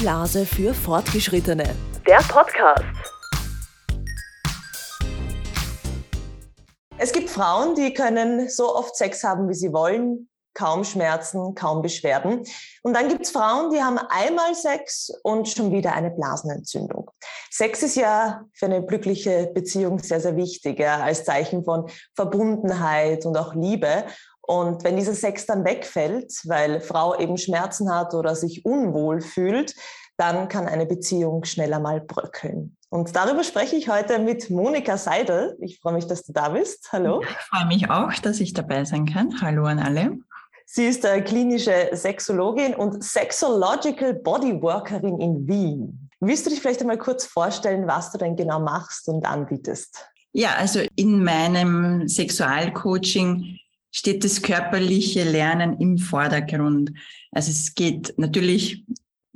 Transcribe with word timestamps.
Blase 0.00 0.46
für 0.46 0.72
Fortgeschrittene. 0.72 1.76
Der 2.06 2.20
Podcast. 2.26 2.82
Es 6.96 7.12
gibt 7.12 7.28
Frauen, 7.28 7.74
die 7.74 7.92
können 7.92 8.48
so 8.48 8.74
oft 8.74 8.96
Sex 8.96 9.22
haben, 9.22 9.46
wie 9.50 9.54
sie 9.54 9.74
wollen, 9.74 10.30
kaum 10.54 10.84
Schmerzen, 10.84 11.54
kaum 11.54 11.82
Beschwerden. 11.82 12.46
Und 12.82 12.94
dann 12.94 13.10
gibt 13.10 13.26
es 13.26 13.30
Frauen, 13.30 13.70
die 13.74 13.82
haben 13.82 13.98
einmal 13.98 14.54
Sex 14.54 15.12
und 15.22 15.46
schon 15.46 15.70
wieder 15.70 15.92
eine 15.92 16.10
Blasenentzündung. 16.10 17.10
Sex 17.50 17.82
ist 17.82 17.96
ja 17.96 18.44
für 18.54 18.66
eine 18.66 18.84
glückliche 18.84 19.50
Beziehung 19.52 19.98
sehr, 19.98 20.20
sehr 20.20 20.36
wichtig, 20.36 20.78
ja, 20.78 21.00
als 21.00 21.24
Zeichen 21.24 21.62
von 21.62 21.90
Verbundenheit 22.14 23.26
und 23.26 23.36
auch 23.36 23.54
Liebe. 23.54 24.04
Und 24.42 24.84
wenn 24.84 24.96
dieser 24.96 25.14
Sex 25.14 25.46
dann 25.46 25.64
wegfällt, 25.64 26.32
weil 26.44 26.80
Frau 26.80 27.18
eben 27.18 27.36
Schmerzen 27.36 27.94
hat 27.94 28.14
oder 28.14 28.34
sich 28.34 28.64
unwohl 28.64 29.20
fühlt, 29.20 29.74
dann 30.16 30.48
kann 30.48 30.66
eine 30.66 30.86
Beziehung 30.86 31.44
schneller 31.44 31.80
mal 31.80 32.00
bröckeln. 32.00 32.76
Und 32.90 33.14
darüber 33.14 33.44
spreche 33.44 33.76
ich 33.76 33.88
heute 33.88 34.18
mit 34.18 34.50
Monika 34.50 34.98
Seidel. 34.98 35.56
Ich 35.60 35.78
freue 35.78 35.94
mich, 35.94 36.06
dass 36.06 36.24
du 36.24 36.32
da 36.32 36.48
bist. 36.48 36.88
Hallo. 36.92 37.22
Ich 37.22 37.28
freue 37.28 37.66
mich 37.66 37.88
auch, 37.88 38.12
dass 38.14 38.40
ich 38.40 38.52
dabei 38.52 38.84
sein 38.84 39.06
kann. 39.06 39.40
Hallo 39.40 39.64
an 39.64 39.78
alle. 39.78 40.18
Sie 40.66 40.86
ist 40.86 41.04
äh, 41.04 41.20
klinische 41.22 41.90
Sexologin 41.92 42.74
und 42.74 43.02
Sexological 43.02 44.14
Bodyworkerin 44.14 45.20
in 45.20 45.48
Wien. 45.48 46.10
Willst 46.20 46.46
du 46.46 46.50
dich 46.50 46.60
vielleicht 46.60 46.80
einmal 46.80 46.98
kurz 46.98 47.24
vorstellen, 47.24 47.86
was 47.86 48.12
du 48.12 48.18
denn 48.18 48.36
genau 48.36 48.60
machst 48.60 49.08
und 49.08 49.24
anbietest? 49.24 50.06
Ja, 50.32 50.50
also 50.58 50.80
in 50.96 51.24
meinem 51.24 52.06
Sexualcoaching 52.08 53.58
steht 53.90 54.24
das 54.24 54.42
körperliche 54.42 55.24
Lernen 55.24 55.78
im 55.78 55.98
Vordergrund. 55.98 56.92
Also 57.32 57.50
es 57.50 57.74
geht 57.74 58.14
natürlich 58.16 58.84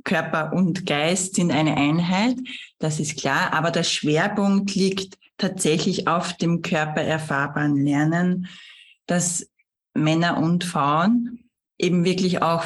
Körper 0.03 0.53
und 0.53 0.85
Geist 0.85 1.35
sind 1.35 1.51
eine 1.51 1.75
Einheit, 1.75 2.37
das 2.77 2.99
ist 2.99 3.17
klar, 3.17 3.53
aber 3.53 3.71
der 3.71 3.83
Schwerpunkt 3.83 4.75
liegt 4.75 5.17
tatsächlich 5.37 6.07
auf 6.07 6.33
dem 6.37 6.61
Körper 6.61 7.01
erfahrbaren 7.01 7.83
Lernen, 7.83 8.47
dass 9.07 9.49
Männer 9.93 10.37
und 10.37 10.63
Frauen 10.63 11.49
eben 11.77 12.05
wirklich 12.05 12.41
auch 12.41 12.65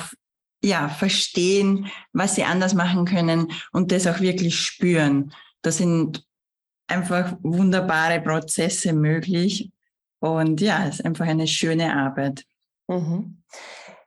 ja, 0.61 0.89
verstehen, 0.89 1.87
was 2.11 2.35
sie 2.35 2.43
anders 2.43 2.73
machen 2.73 3.05
können 3.05 3.51
und 3.71 3.91
das 3.91 4.07
auch 4.07 4.19
wirklich 4.19 4.59
spüren. 4.59 5.33
Da 5.61 5.71
sind 5.71 6.25
einfach 6.87 7.37
wunderbare 7.41 8.19
Prozesse 8.21 8.93
möglich. 8.93 9.71
Und 10.19 10.61
ja, 10.61 10.87
es 10.87 10.95
ist 10.99 11.05
einfach 11.05 11.27
eine 11.27 11.47
schöne 11.47 11.95
Arbeit. 11.95 12.45
Mhm. 12.87 13.41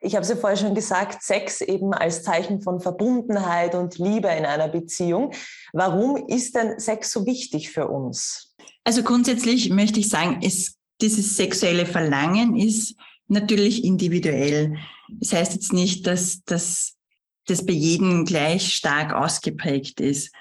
Ich 0.01 0.15
habe 0.15 0.25
es 0.25 0.31
ja 0.31 0.37
vorher 0.37 0.59
schon 0.59 0.75
gesagt, 0.75 1.23
Sex 1.23 1.61
eben 1.61 1.95
als 1.95 2.25
Zeichen 2.25 2.61
von 2.61 2.81
Verbundenheit 2.81 3.75
und 3.77 3.99
Liebe 3.99 4.29
in 4.29 4.45
einer 4.45 4.69
Beziehung. 4.69 5.33
Warum 5.73 6.17
ist 6.27 6.57
denn 6.57 6.79
Sex 6.81 7.13
so 7.13 7.25
wichtig 7.25 7.71
für 7.71 7.87
uns? 7.87 8.55
Also 8.85 9.05
grundsätzlich 9.05 9.71
möchte 9.71 10.01
ich 10.01 10.09
sagen, 10.09 10.41
es, 10.43 10.77
dieses 11.01 11.37
sexuelle 11.37 11.87
Verlangen 11.87 12.57
ist 12.57 12.97
natürlich 13.29 13.85
individuell. 13.85 14.77
Das 15.09 15.33
heißt 15.33 15.55
jetzt 15.55 15.73
nicht, 15.73 16.07
dass, 16.09 16.43
dass 16.45 16.97
das 17.47 17.65
bei 17.65 17.73
jedem 17.73 18.25
gleich 18.25 18.75
stark 18.75 19.13
ausgeprägt 19.13 20.01
ist. 20.01 20.33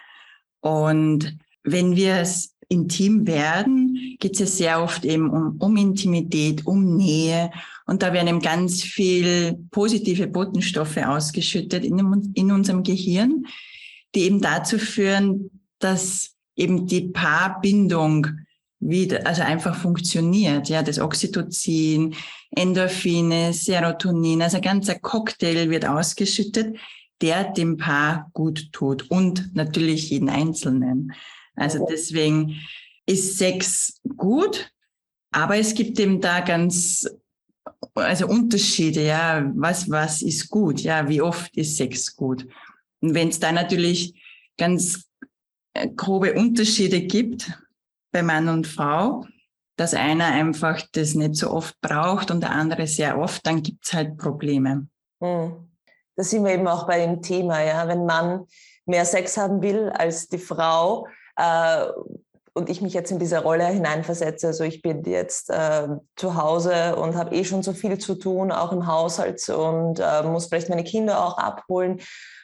Und 0.62 1.38
wenn 1.64 1.96
wir 1.96 2.16
es 2.16 2.56
intim 2.72 3.28
werden, 3.28 4.16
geht 4.20 4.34
es 4.34 4.40
ja 4.40 4.46
sehr 4.46 4.84
oft 4.84 5.04
eben 5.04 5.30
um, 5.30 5.58
um 5.60 5.76
Intimität, 5.76 6.66
um 6.66 6.96
Nähe. 6.96 7.52
Und 7.86 8.02
da 8.02 8.14
werden 8.14 8.30
eben 8.30 8.40
ganz 8.40 8.82
viel 8.82 9.60
positive 9.72 10.28
Botenstoffe 10.28 10.98
ausgeschüttet 10.98 11.84
in, 11.84 12.32
in 12.34 12.52
unserem 12.52 12.84
Gehirn, 12.84 13.46
die 14.16 14.22
eben 14.22 14.42
dazu 14.42 14.80
führen, 14.80 15.52
dass 15.80 16.32
eben 16.56 16.88
die 16.88 17.10
Paarbindung 17.10 18.28
wieder, 18.80 19.28
also 19.28 19.42
einfach 19.42 19.76
funktioniert. 19.76 20.70
Ja, 20.70 20.82
das 20.82 20.98
Oxytocin, 20.98 22.16
Endorphine, 22.52 23.54
Serotonin, 23.54 24.42
also 24.42 24.58
ein 24.58 24.64
ganzer 24.64 24.96
Cocktail 24.96 25.70
wird 25.70 25.86
ausgeschüttet, 25.86 26.78
der 27.22 27.52
dem 27.52 27.78
Paar 27.78 28.30
gut 28.34 28.72
tut 28.72 29.12
und 29.12 29.54
natürlich 29.56 30.10
jeden 30.10 30.30
Einzelnen. 30.30 31.14
Also 31.56 31.86
deswegen 31.90 32.56
ist 33.06 33.38
Sex 33.38 34.02
gut, 34.18 34.72
aber 35.32 35.58
es 35.58 35.74
gibt 35.74 36.00
eben 36.00 36.22
da 36.22 36.42
ganz, 36.42 37.08
also 37.96 38.28
Unterschiede, 38.28 39.06
ja, 39.06 39.52
was, 39.56 39.90
was 39.90 40.22
ist 40.22 40.50
gut, 40.50 40.82
ja, 40.82 41.08
wie 41.08 41.22
oft 41.22 41.56
ist 41.58 41.78
Sex 41.78 42.16
gut. 42.16 42.48
Und 43.02 43.14
wenn 43.14 43.30
es 43.30 43.40
da 43.40 43.52
natürlich 43.52 44.22
ganz 44.58 45.10
äh, 45.74 45.88
grobe 45.90 46.34
Unterschiede 46.34 47.02
gibt, 47.02 47.52
bei 48.12 48.22
Mann 48.24 48.50
und 48.50 48.68
Frau, 48.68 49.26
dass 49.78 49.94
einer 49.94 50.26
einfach 50.26 50.82
das 50.92 51.16
nicht 51.16 51.36
so 51.36 51.50
oft 51.50 51.80
braucht 51.82 52.30
und 52.30 52.42
der 52.42 52.52
andere 52.52 52.88
sehr 52.88 53.18
oft, 53.18 53.46
dann 53.48 53.64
gibt's 53.64 53.94
halt 53.94 54.18
Probleme. 54.18 54.88
Hm. 55.22 55.70
Da 56.16 56.24
sind 56.24 56.44
wir 56.44 56.52
eben 56.52 56.68
auch 56.68 56.86
bei 56.88 57.06
dem 57.06 57.22
Thema, 57.22 57.64
ja, 57.64 57.88
wenn 57.88 58.06
man 58.06 58.46
mehr 58.86 59.06
Sex 59.06 59.38
haben 59.38 59.62
will 59.62 59.90
als 59.90 60.28
die 60.28 60.38
Frau 60.38 61.08
äh, 61.38 61.86
und 62.54 62.70
ich 62.70 62.82
mich 62.82 62.94
jetzt 62.94 63.12
in 63.12 63.20
diese 63.20 63.42
Rolle 63.42 63.66
hineinversetze, 63.68 64.48
also 64.48 64.64
ich 64.64 64.82
bin 64.82 65.04
jetzt 65.04 65.50
äh, 65.50 65.88
zu 66.18 66.36
Hause 66.36 66.96
und 66.98 67.16
habe 67.16 67.34
eh 67.36 67.46
schon 67.46 67.64
so 67.64 67.72
viel 67.74 67.98
zu 67.98 68.16
tun, 68.16 68.52
auch 68.52 68.72
im 68.74 68.88
Haushalt 68.88 69.48
und 69.50 70.00
äh, 70.00 70.24
muss 70.24 70.48
vielleicht 70.48 70.70
meine 70.70 70.84
Kinder 70.84 71.24
auch 71.24 71.38
abholen 71.38 72.02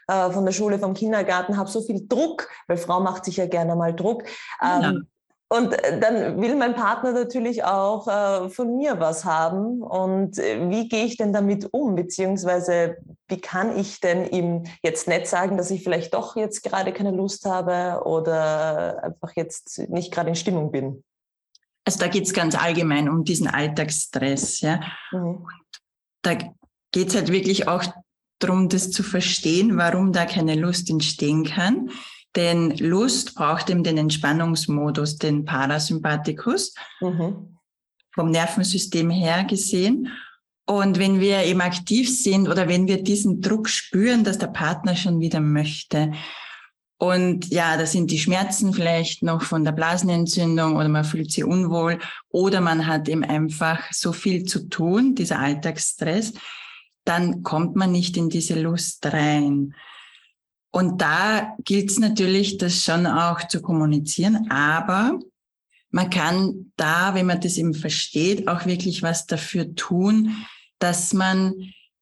äh, 0.08 0.31
von 0.31 0.46
der 0.46 0.53
Schule, 0.53 0.80
vom 0.80 0.94
Kindergarten, 0.94 1.58
habe 1.58 1.70
so 1.70 1.81
viel 1.81 2.08
Druck, 2.08 2.47
weil 2.68 2.78
Frau 2.78 3.02
macht 3.02 3.26
sich 3.26 3.38
ja 3.38 3.47
gerne 3.47 3.76
mal 3.76 3.94
Druck. 3.94 4.24
Ähm. 4.64 5.08
Und 5.50 5.74
äh, 5.74 6.00
dann 6.00 6.41
will 6.41 6.56
mein 6.56 6.75
Partner 6.75 7.13
natürlich 7.13 7.63
auch 7.63 8.08
äh, 8.08 8.50
von 8.50 8.75
mir 8.75 9.00
was 9.00 9.24
haben. 9.24 9.81
Und 9.81 10.38
äh, 10.38 10.69
wie 10.69 10.90
gehe 10.90 11.06
ich 11.06 11.18
denn 11.18 11.31
damit 11.31 11.69
um? 11.72 11.96
Beziehungsweise 11.96 12.97
wie 13.30 13.40
kann 13.40 13.78
ich 13.78 14.00
denn 14.00 14.30
ihm 14.30 14.63
jetzt 14.84 15.08
nicht 15.08 15.28
sagen, 15.28 15.58
dass 15.58 15.72
ich 15.72 15.84
vielleicht 15.84 16.13
doch 16.13 16.35
jetzt 16.35 16.63
gerade 16.63 16.91
keine 16.91 17.12
Lust 17.12 17.46
habe 17.46 18.06
oder 18.06 19.03
einfach 19.03 19.31
jetzt 19.35 19.80
nicht 19.90 20.13
gerade 20.13 20.30
in 20.30 20.35
Stimmung 20.35 20.72
bin? 20.72 21.03
Also 21.85 22.00
da 22.00 22.08
geht 22.08 22.25
es 22.25 22.34
ganz 22.34 22.56
allgemein 22.56 23.08
um 23.08 23.24
diesen 23.24 23.47
Alltagsstress. 23.47 24.59
Ja? 24.59 24.81
Mhm. 25.12 25.47
Da 26.22 26.34
geht 26.91 27.09
es 27.09 27.16
halt 27.16 27.31
wirklich 27.31 27.69
auch 27.69 27.85
darum, 28.40 28.68
das 28.68 28.91
zu 28.91 29.03
verstehen, 29.03 29.78
warum 29.78 30.12
da 30.12 30.25
keine 30.25 30.56
Lust 30.56 30.90
entstehen 30.90 31.46
kann. 31.46 31.90
Denn 32.38 32.78
Lust 32.78 33.36
braucht 33.36 33.70
eben 33.70 33.84
den 33.84 33.98
Entspannungsmodus, 33.98 35.18
den 35.18 35.44
Parasympathikus, 35.44 36.75
mhm. 37.02 37.58
vom 38.14 38.30
Nervensystem 38.30 39.09
her 39.09 39.44
gesehen. 39.44 40.14
Und 40.68 41.00
wenn 41.00 41.20
wir 41.20 41.44
eben 41.44 41.62
aktiv 41.62 42.16
sind 42.16 42.47
oder 42.47 42.68
wenn 42.68 42.88
wir 42.88 43.02
diesen 43.02 43.42
Druck 43.42 43.68
spüren, 43.68 44.24
dass 44.24 44.38
der 44.38 44.47
Partner 44.47 44.96
schon 44.96 45.20
wieder 45.20 45.40
möchte, 45.40 46.14
und 47.00 47.50
ja, 47.50 47.78
da 47.78 47.86
sind 47.86 48.09
die 48.09 48.18
Schmerzen 48.18 48.74
vielleicht 48.74 49.22
noch 49.22 49.44
von 49.44 49.64
der 49.64 49.72
Blasenentzündung 49.72 50.76
oder 50.76 50.90
man 50.90 51.03
fühlt 51.03 51.31
sich 51.31 51.44
unwohl 51.44 52.00
oder 52.30 52.59
man 52.59 52.88
hat 52.88 53.08
eben 53.08 53.24
einfach 53.24 53.84
so 53.92 54.14
viel 54.14 54.46
zu 54.46 54.68
tun, 54.68 55.14
dieser 55.14 55.38
Alltagsstress, 55.38 56.34
dann 57.06 57.44
kommt 57.44 57.76
man 57.76 57.92
nicht 57.92 58.18
in 58.18 58.30
diese 58.30 58.59
Lust 58.59 59.06
rein. 59.06 59.76
Und 60.72 61.01
da 61.01 61.55
gilt 61.63 61.89
es 61.89 62.00
natürlich, 62.00 62.57
das 62.57 62.83
schon 62.83 63.07
auch 63.07 63.47
zu 63.47 63.61
kommunizieren, 63.61 64.50
aber 64.51 65.19
man 65.89 66.09
kann 66.09 66.72
da, 66.75 67.16
wenn 67.16 67.25
man 67.25 67.41
das 67.41 67.57
eben 67.57 67.73
versteht, 67.73 68.47
auch 68.47 68.66
wirklich 68.66 69.02
was 69.02 69.25
dafür 69.25 69.73
tun, 69.75 70.35
dass 70.79 71.14
man 71.14 71.53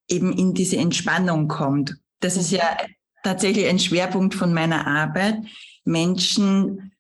eben 0.08 0.34
in 0.34 0.54
diese 0.54 0.78
Entspannung 0.78 1.48
kommt. 1.48 1.96
Das 2.20 2.36
ist 2.36 2.52
ja 2.52 2.78
tatsächlich 3.24 3.68
ein 3.68 3.80
Schwerpunkt 3.80 4.36
von 4.36 4.54
meiner 4.54 4.88
Arbeit, 4.88 5.38
Menschen 5.84 6.92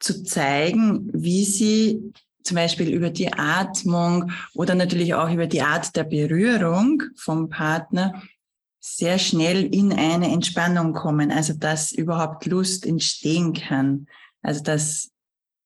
zu 0.00 0.24
zeigen, 0.24 1.10
wie 1.12 1.44
sie 1.44 2.12
zum 2.42 2.56
Beispiel 2.56 2.90
über 2.90 3.10
die 3.10 3.32
Atmung 3.32 4.30
oder 4.54 4.74
natürlich 4.74 5.14
auch 5.14 5.30
über 5.30 5.46
die 5.46 5.62
Art 5.62 5.96
der 5.96 6.04
Berührung 6.04 7.02
vom 7.16 7.48
Partner 7.48 8.22
sehr 8.86 9.18
schnell 9.18 9.64
in 9.74 9.94
eine 9.94 10.30
Entspannung 10.30 10.92
kommen, 10.92 11.32
also 11.32 11.54
dass 11.54 11.90
überhaupt 11.90 12.44
Lust 12.44 12.84
entstehen 12.84 13.54
kann, 13.54 14.06
also 14.42 14.62
dass, 14.62 15.10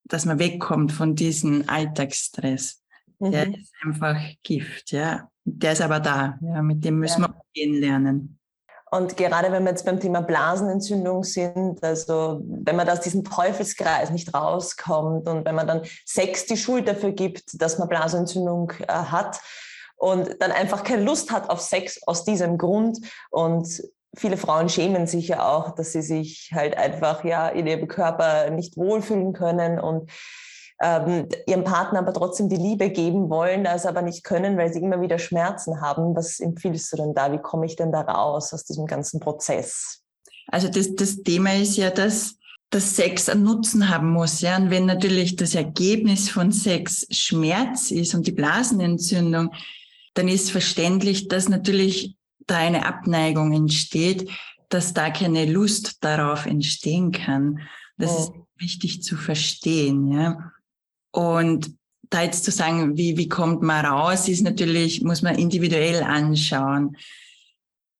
dass 0.04 0.24
man 0.24 0.38
wegkommt 0.38 0.92
von 0.92 1.16
diesem 1.16 1.68
Alltagsstress. 1.68 2.80
Mhm. 3.18 3.32
Der 3.32 3.48
ist 3.48 3.72
einfach 3.84 4.20
Gift, 4.44 4.92
ja. 4.92 5.28
Der 5.44 5.72
ist 5.72 5.80
aber 5.80 5.98
da, 5.98 6.38
ja, 6.42 6.62
mit 6.62 6.84
dem 6.84 7.00
müssen 7.00 7.22
ja. 7.22 7.28
wir 7.28 7.34
umgehen 7.34 7.80
lernen. 7.80 8.38
Und 8.92 9.16
gerade 9.16 9.50
wenn 9.50 9.64
wir 9.64 9.70
jetzt 9.70 9.84
beim 9.84 9.98
Thema 9.98 10.20
Blasenentzündung 10.20 11.24
sind, 11.24 11.82
also 11.82 12.40
wenn 12.44 12.76
man 12.76 12.88
aus 12.88 13.00
diesem 13.00 13.24
Teufelskreis 13.24 14.10
nicht 14.10 14.32
rauskommt 14.32 15.28
und 15.28 15.44
wenn 15.44 15.56
man 15.56 15.66
dann 15.66 15.82
Sex 16.06 16.46
die 16.46 16.56
Schuld 16.56 16.86
dafür 16.86 17.10
gibt, 17.10 17.60
dass 17.60 17.78
man 17.78 17.88
Blasenentzündung 17.88 18.72
äh, 18.86 18.92
hat, 18.92 19.40
und 19.98 20.40
dann 20.40 20.52
einfach 20.52 20.84
keine 20.84 21.02
Lust 21.02 21.30
hat 21.30 21.50
auf 21.50 21.60
Sex 21.60 22.00
aus 22.06 22.24
diesem 22.24 22.56
Grund 22.56 22.98
und 23.30 23.82
viele 24.16 24.36
Frauen 24.36 24.68
schämen 24.68 25.06
sich 25.06 25.28
ja 25.28 25.48
auch, 25.48 25.74
dass 25.74 25.92
sie 25.92 26.02
sich 26.02 26.50
halt 26.54 26.76
einfach 26.76 27.24
ja 27.24 27.48
in 27.48 27.66
ihrem 27.66 27.88
Körper 27.88 28.50
nicht 28.50 28.76
wohlfühlen 28.76 29.32
können 29.32 29.78
und 29.78 30.10
ähm, 30.80 31.28
ihrem 31.46 31.64
Partner 31.64 31.98
aber 31.98 32.12
trotzdem 32.12 32.48
die 32.48 32.56
Liebe 32.56 32.90
geben 32.90 33.28
wollen, 33.30 33.64
das 33.64 33.84
aber 33.84 34.02
nicht 34.02 34.22
können, 34.22 34.56
weil 34.56 34.72
sie 34.72 34.80
immer 34.80 35.00
wieder 35.00 35.18
Schmerzen 35.18 35.80
haben. 35.80 36.14
Was 36.14 36.38
empfiehlst 36.38 36.92
du 36.92 36.96
denn 36.98 37.14
da? 37.14 37.32
Wie 37.32 37.38
komme 37.38 37.66
ich 37.66 37.74
denn 37.74 37.90
da 37.90 38.02
raus 38.02 38.52
aus 38.54 38.64
diesem 38.64 38.86
ganzen 38.86 39.18
Prozess? 39.18 40.02
Also 40.46 40.68
das, 40.68 40.94
das 40.94 41.22
Thema 41.22 41.54
ist 41.54 41.76
ja, 41.76 41.90
dass, 41.90 42.36
dass 42.70 42.94
Sex 42.94 43.28
einen 43.28 43.42
Nutzen 43.42 43.88
haben 43.88 44.10
muss. 44.10 44.40
Ja? 44.40 44.56
Und 44.56 44.70
wenn 44.70 44.86
natürlich 44.86 45.34
das 45.34 45.56
Ergebnis 45.56 46.30
von 46.30 46.52
Sex 46.52 47.06
Schmerz 47.10 47.90
ist 47.90 48.14
und 48.14 48.26
die 48.28 48.32
Blasenentzündung, 48.32 49.50
dann 50.14 50.28
ist 50.28 50.50
verständlich, 50.50 51.28
dass 51.28 51.48
natürlich 51.48 52.16
da 52.46 52.56
eine 52.56 52.86
Abneigung 52.86 53.52
entsteht, 53.52 54.30
dass 54.68 54.94
da 54.94 55.10
keine 55.10 55.46
Lust 55.46 56.04
darauf 56.04 56.46
entstehen 56.46 57.12
kann. 57.12 57.60
Das 57.96 58.10
oh. 58.10 58.18
ist 58.18 58.32
wichtig 58.56 59.02
zu 59.02 59.16
verstehen. 59.16 60.12
Ja? 60.12 60.52
Und 61.10 61.74
da 62.10 62.22
jetzt 62.22 62.44
zu 62.44 62.50
sagen, 62.50 62.96
wie, 62.96 63.16
wie 63.16 63.28
kommt 63.28 63.62
man 63.62 63.84
raus, 63.84 64.28
ist 64.28 64.42
natürlich, 64.42 65.02
muss 65.02 65.22
man 65.22 65.36
individuell 65.36 66.02
anschauen. 66.02 66.96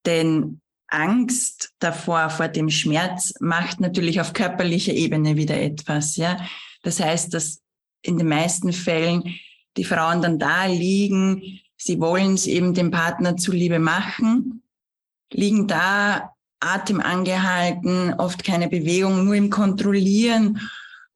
Denn 0.05 0.61
Angst 0.87 1.73
davor, 1.79 2.29
vor 2.29 2.47
dem 2.47 2.69
Schmerz, 2.69 3.33
macht 3.39 3.79
natürlich 3.79 4.21
auf 4.21 4.33
körperlicher 4.33 4.93
Ebene 4.93 5.35
wieder 5.35 5.59
etwas, 5.59 6.15
ja. 6.15 6.37
Das 6.81 6.99
heißt, 6.99 7.33
dass 7.33 7.61
in 8.01 8.17
den 8.17 8.27
meisten 8.27 8.73
Fällen 8.73 9.35
die 9.77 9.83
Frauen 9.83 10.21
dann 10.21 10.39
da 10.39 10.65
liegen, 10.65 11.59
sie 11.79 11.99
wollen 11.99 12.35
es 12.35 12.45
eben 12.45 12.73
dem 12.73 12.91
Partner 12.91 13.37
zuliebe 13.37 13.79
machen, 13.79 14.61
liegen 15.31 15.67
da, 15.67 16.33
Atem 16.59 16.99
angehalten, 16.99 18.13
oft 18.15 18.43
keine 18.43 18.67
Bewegung, 18.67 19.23
nur 19.25 19.35
im 19.35 19.49
Kontrollieren 19.49 20.59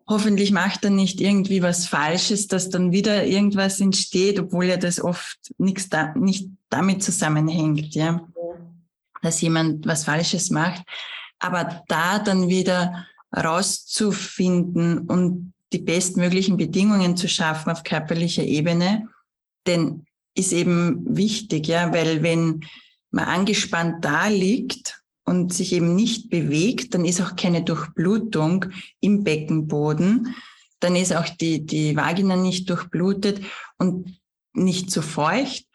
hoffentlich 0.07 0.51
macht 0.51 0.83
er 0.83 0.89
nicht 0.89 1.21
irgendwie 1.21 1.61
was 1.61 1.87
Falsches, 1.87 2.47
dass 2.47 2.69
dann 2.69 2.91
wieder 2.91 3.25
irgendwas 3.25 3.79
entsteht, 3.79 4.39
obwohl 4.39 4.65
ja 4.65 4.77
das 4.77 5.01
oft 5.01 5.37
nichts 5.57 5.89
da, 5.89 6.13
nicht 6.15 6.49
damit 6.69 7.03
zusammenhängt, 7.03 7.95
ja. 7.95 8.21
Dass 9.21 9.41
jemand 9.41 9.85
was 9.87 10.03
Falsches 10.03 10.49
macht. 10.49 10.83
Aber 11.39 11.83
da 11.87 12.19
dann 12.19 12.49
wieder 12.49 13.05
rauszufinden 13.35 14.99
und 14.99 15.53
die 15.71 15.79
bestmöglichen 15.79 16.57
Bedingungen 16.57 17.17
zu 17.17 17.27
schaffen 17.27 17.71
auf 17.71 17.83
körperlicher 17.83 18.43
Ebene, 18.43 19.07
denn 19.65 20.05
ist 20.35 20.53
eben 20.53 21.03
wichtig, 21.15 21.67
ja, 21.67 21.93
weil 21.93 22.23
wenn 22.23 22.65
man 23.11 23.25
angespannt 23.25 24.03
da 24.03 24.27
liegt 24.27 25.03
und 25.25 25.53
sich 25.53 25.73
eben 25.73 25.95
nicht 25.95 26.29
bewegt, 26.29 26.93
dann 26.93 27.05
ist 27.05 27.21
auch 27.21 27.35
keine 27.35 27.63
Durchblutung 27.63 28.65
im 28.99 29.23
Beckenboden. 29.23 30.35
Dann 30.79 30.95
ist 30.95 31.15
auch 31.15 31.29
die, 31.29 31.65
die 31.65 31.95
Vagina 31.95 32.35
nicht 32.35 32.69
durchblutet 32.69 33.41
und 33.77 34.19
nicht 34.53 34.91
so 34.91 35.01
feucht. 35.01 35.65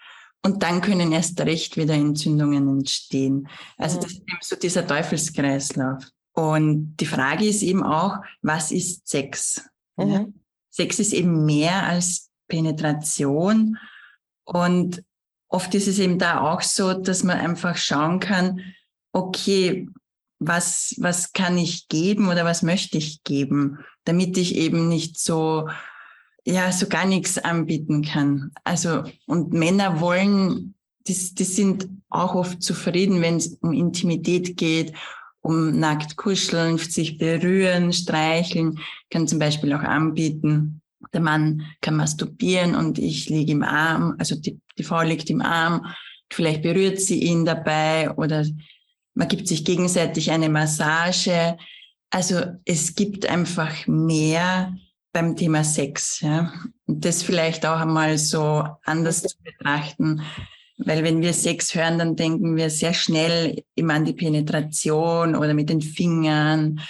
Und 0.42 0.62
dann 0.62 0.80
können 0.80 1.12
erst 1.12 1.40
recht 1.40 1.76
wieder 1.76 1.94
Entzündungen 1.94 2.68
entstehen. 2.68 3.48
Also 3.76 4.00
das 4.00 4.12
ist 4.12 4.20
eben 4.20 4.38
so 4.40 4.56
dieser 4.56 4.86
Teufelskreislauf. 4.86 6.04
Und 6.32 6.96
die 6.98 7.06
Frage 7.06 7.46
ist 7.46 7.62
eben 7.62 7.82
auch, 7.82 8.18
was 8.42 8.70
ist 8.70 9.08
Sex? 9.08 9.68
Mhm. 9.96 10.34
Sex 10.70 11.00
ist 11.00 11.12
eben 11.12 11.44
mehr 11.44 11.84
als 11.84 12.30
Penetration. 12.46 13.76
Und 14.48 15.02
oft 15.48 15.74
ist 15.74 15.88
es 15.88 15.98
eben 15.98 16.18
da 16.18 16.40
auch 16.40 16.62
so, 16.62 16.94
dass 16.94 17.22
man 17.22 17.38
einfach 17.38 17.76
schauen 17.76 18.18
kann, 18.18 18.62
okay, 19.12 19.86
was, 20.38 20.94
was 20.98 21.34
kann 21.34 21.58
ich 21.58 21.88
geben 21.88 22.28
oder 22.28 22.46
was 22.46 22.62
möchte 22.62 22.96
ich 22.96 23.22
geben, 23.24 23.78
damit 24.04 24.38
ich 24.38 24.56
eben 24.56 24.88
nicht 24.88 25.18
so, 25.18 25.68
ja, 26.46 26.72
so 26.72 26.86
gar 26.86 27.04
nichts 27.04 27.36
anbieten 27.36 28.02
kann. 28.02 28.52
Also, 28.64 29.04
und 29.26 29.52
Männer 29.52 30.00
wollen, 30.00 30.74
die, 31.06 31.34
die 31.34 31.44
sind 31.44 31.88
auch 32.08 32.34
oft 32.34 32.62
zufrieden, 32.62 33.20
wenn 33.20 33.36
es 33.36 33.58
um 33.60 33.74
Intimität 33.74 34.56
geht, 34.56 34.94
um 35.42 35.78
nackt 35.78 36.16
kuscheln, 36.16 36.78
sich 36.78 37.18
berühren, 37.18 37.92
streicheln, 37.92 38.78
kann 39.10 39.28
zum 39.28 39.38
Beispiel 39.38 39.74
auch 39.74 39.82
anbieten. 39.82 40.80
Der 41.12 41.20
Mann 41.20 41.62
kann 41.80 41.96
masturbieren 41.96 42.74
und 42.74 42.98
ich 42.98 43.28
liege 43.28 43.52
im 43.52 43.62
Arm, 43.62 44.16
also 44.18 44.34
die, 44.34 44.60
die 44.76 44.82
Frau 44.82 45.02
liegt 45.02 45.30
im 45.30 45.40
Arm, 45.40 45.86
vielleicht 46.30 46.62
berührt 46.62 47.00
sie 47.00 47.22
ihn 47.22 47.44
dabei 47.44 48.10
oder 48.10 48.44
man 49.14 49.28
gibt 49.28 49.48
sich 49.48 49.64
gegenseitig 49.64 50.30
eine 50.30 50.48
Massage. 50.48 51.56
Also 52.10 52.40
es 52.64 52.94
gibt 52.94 53.26
einfach 53.26 53.86
mehr 53.86 54.74
beim 55.12 55.34
Thema 55.36 55.64
Sex. 55.64 56.20
Ja? 56.20 56.52
Und 56.86 57.04
das 57.04 57.22
vielleicht 57.22 57.66
auch 57.66 57.80
einmal 57.80 58.16
so 58.18 58.64
anders 58.84 59.22
zu 59.22 59.36
betrachten. 59.42 60.22
Weil 60.78 61.02
wenn 61.02 61.20
wir 61.20 61.32
Sex 61.32 61.74
hören, 61.74 61.98
dann 61.98 62.14
denken 62.14 62.56
wir 62.56 62.70
sehr 62.70 62.94
schnell 62.94 63.64
immer 63.74 63.94
an 63.94 64.04
die 64.04 64.12
Penetration 64.12 65.34
oder 65.34 65.52
mit 65.52 65.68
den 65.68 65.80
Fingern. 65.80 66.80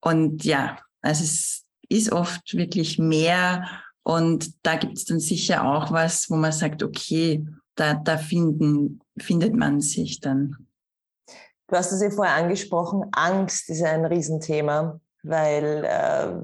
Und 0.00 0.44
ja, 0.44 0.78
also 1.02 1.22
es 1.22 1.61
ist 1.92 2.12
oft 2.12 2.54
wirklich 2.54 2.98
mehr. 2.98 3.66
Und 4.02 4.52
da 4.66 4.76
gibt 4.76 4.98
es 4.98 5.04
dann 5.04 5.20
sicher 5.20 5.64
auch 5.64 5.92
was, 5.92 6.28
wo 6.28 6.36
man 6.36 6.52
sagt, 6.52 6.82
okay, 6.82 7.46
da, 7.76 7.94
da 7.94 8.18
finden, 8.18 9.00
findet 9.18 9.54
man 9.54 9.80
sich 9.80 10.20
dann. 10.20 10.66
Du 11.68 11.76
hast 11.76 11.92
es 11.92 12.02
ja 12.02 12.10
vorher 12.10 12.34
angesprochen, 12.34 13.04
Angst 13.12 13.70
ist 13.70 13.82
ein 13.82 14.04
Riesenthema, 14.04 15.00
weil 15.22 15.84
äh, 15.84 16.34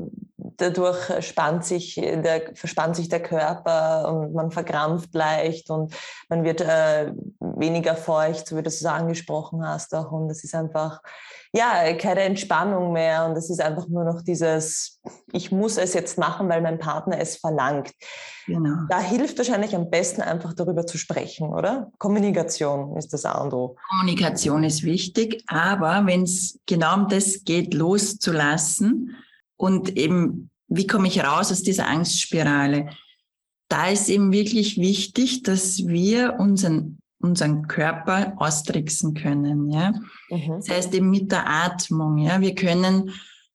dadurch 0.56 1.24
spannt 1.24 1.64
sich 1.64 1.96
der, 1.96 2.54
verspannt 2.54 2.96
sich 2.96 3.08
der 3.08 3.22
Körper 3.22 4.10
und 4.10 4.32
man 4.32 4.50
verkrampft 4.50 5.14
leicht 5.14 5.70
und 5.70 5.94
man 6.28 6.44
wird 6.44 6.60
äh, 6.60 7.12
weniger 7.40 7.94
feucht, 7.94 8.48
so 8.48 8.56
wie 8.56 8.62
du 8.62 8.68
es 8.68 8.84
angesprochen 8.84 9.66
hast 9.66 9.94
auch. 9.94 10.12
Und 10.12 10.30
es 10.30 10.44
ist 10.44 10.54
einfach 10.54 11.00
ja, 11.58 11.92
keine 11.94 12.20
Entspannung 12.20 12.92
mehr 12.92 13.26
und 13.26 13.36
es 13.36 13.50
ist 13.50 13.60
einfach 13.60 13.88
nur 13.88 14.04
noch 14.04 14.22
dieses, 14.22 15.00
ich 15.32 15.50
muss 15.50 15.76
es 15.76 15.92
jetzt 15.92 16.16
machen, 16.16 16.48
weil 16.48 16.62
mein 16.62 16.78
Partner 16.78 17.18
es 17.18 17.36
verlangt. 17.36 17.90
Genau. 18.46 18.86
Da 18.88 19.00
hilft 19.00 19.36
wahrscheinlich 19.38 19.74
am 19.74 19.90
besten 19.90 20.22
einfach 20.22 20.54
darüber 20.54 20.86
zu 20.86 20.96
sprechen, 20.96 21.48
oder? 21.48 21.90
Kommunikation 21.98 22.96
ist 22.96 23.12
das 23.12 23.24
A 23.24 23.42
und 23.42 23.52
O. 23.52 23.76
Kommunikation 23.90 24.62
ist 24.62 24.84
wichtig, 24.84 25.42
aber 25.48 26.06
wenn 26.06 26.22
es 26.22 26.60
genau 26.66 26.94
um 26.94 27.08
das 27.08 27.44
geht, 27.44 27.74
loszulassen 27.74 29.16
und 29.56 29.96
eben, 29.96 30.50
wie 30.68 30.86
komme 30.86 31.08
ich 31.08 31.24
raus 31.24 31.50
aus 31.50 31.62
dieser 31.62 31.88
Angstspirale? 31.88 32.90
Da 33.68 33.88
ist 33.88 34.08
eben 34.08 34.32
wirklich 34.32 34.78
wichtig, 34.78 35.42
dass 35.42 35.86
wir 35.86 36.36
unseren 36.38 37.00
unseren 37.20 37.66
Körper 37.66 38.34
austricksen 38.36 39.14
können. 39.14 39.70
Ja? 39.70 39.92
Mhm. 40.30 40.56
Das 40.56 40.68
heißt 40.68 40.94
eben 40.94 41.10
mit 41.10 41.32
der 41.32 41.48
Atmung. 41.48 42.18
Ja? 42.18 42.40
Wir 42.40 42.54
können 42.54 43.12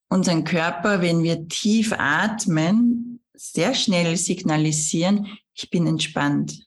unseren 0.10 0.44
Körper, 0.44 1.02
wenn 1.02 1.24
wir 1.24 1.48
tief 1.48 1.94
atmen, 1.98 3.22
sehr 3.34 3.74
schnell 3.74 4.16
signalisieren, 4.16 5.28
ich 5.54 5.70
bin 5.70 5.88
entspannt. 5.88 6.66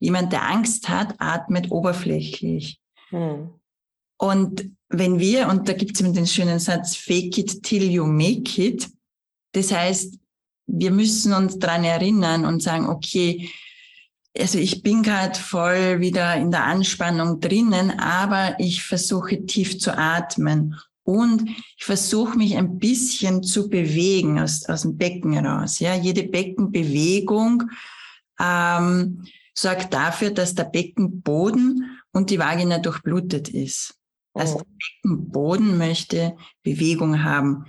Jemand, 0.00 0.32
der 0.32 0.48
Angst 0.48 0.88
hat, 0.88 1.14
atmet 1.18 1.70
oberflächlich. 1.70 2.80
Mhm. 3.10 3.50
Und 4.18 4.70
wenn 4.88 5.18
wir, 5.18 5.48
und 5.48 5.68
da 5.68 5.72
gibt 5.72 5.94
es 5.94 6.00
eben 6.00 6.14
den 6.14 6.26
schönen 6.26 6.58
Satz, 6.58 6.96
fake 6.96 7.38
it 7.38 7.62
till 7.62 7.90
you 7.90 8.06
make 8.06 8.60
it, 8.62 8.88
das 9.52 9.72
heißt, 9.72 10.18
wir 10.66 10.90
müssen 10.90 11.32
uns 11.32 11.58
dran 11.58 11.84
erinnern 11.84 12.44
und 12.44 12.62
sagen, 12.62 12.88
okay, 12.88 13.48
also 14.36 14.58
ich 14.58 14.82
bin 14.82 15.02
gerade 15.02 15.38
voll 15.38 16.00
wieder 16.00 16.34
in 16.36 16.50
der 16.50 16.64
Anspannung 16.64 17.40
drinnen, 17.40 17.98
aber 17.98 18.56
ich 18.58 18.82
versuche 18.82 19.46
tief 19.46 19.78
zu 19.78 19.96
atmen 19.96 20.76
und 21.04 21.48
ich 21.76 21.84
versuche 21.84 22.36
mich 22.36 22.56
ein 22.56 22.78
bisschen 22.78 23.42
zu 23.42 23.68
bewegen 23.68 24.40
aus, 24.40 24.64
aus 24.66 24.82
dem 24.82 24.96
Becken 24.96 25.36
raus. 25.38 25.78
Ja, 25.78 25.94
jede 25.94 26.24
Beckenbewegung 26.24 27.64
ähm, 28.40 29.24
sorgt 29.54 29.92
dafür, 29.94 30.30
dass 30.30 30.54
der 30.54 30.64
Beckenboden 30.64 32.00
und 32.12 32.30
die 32.30 32.38
Vagina 32.38 32.78
durchblutet 32.78 33.48
ist. 33.48 33.94
Also 34.32 34.56
oh. 34.56 34.58
der 34.58 34.66
Beckenboden 34.78 35.78
möchte 35.78 36.36
Bewegung 36.62 37.22
haben. 37.22 37.66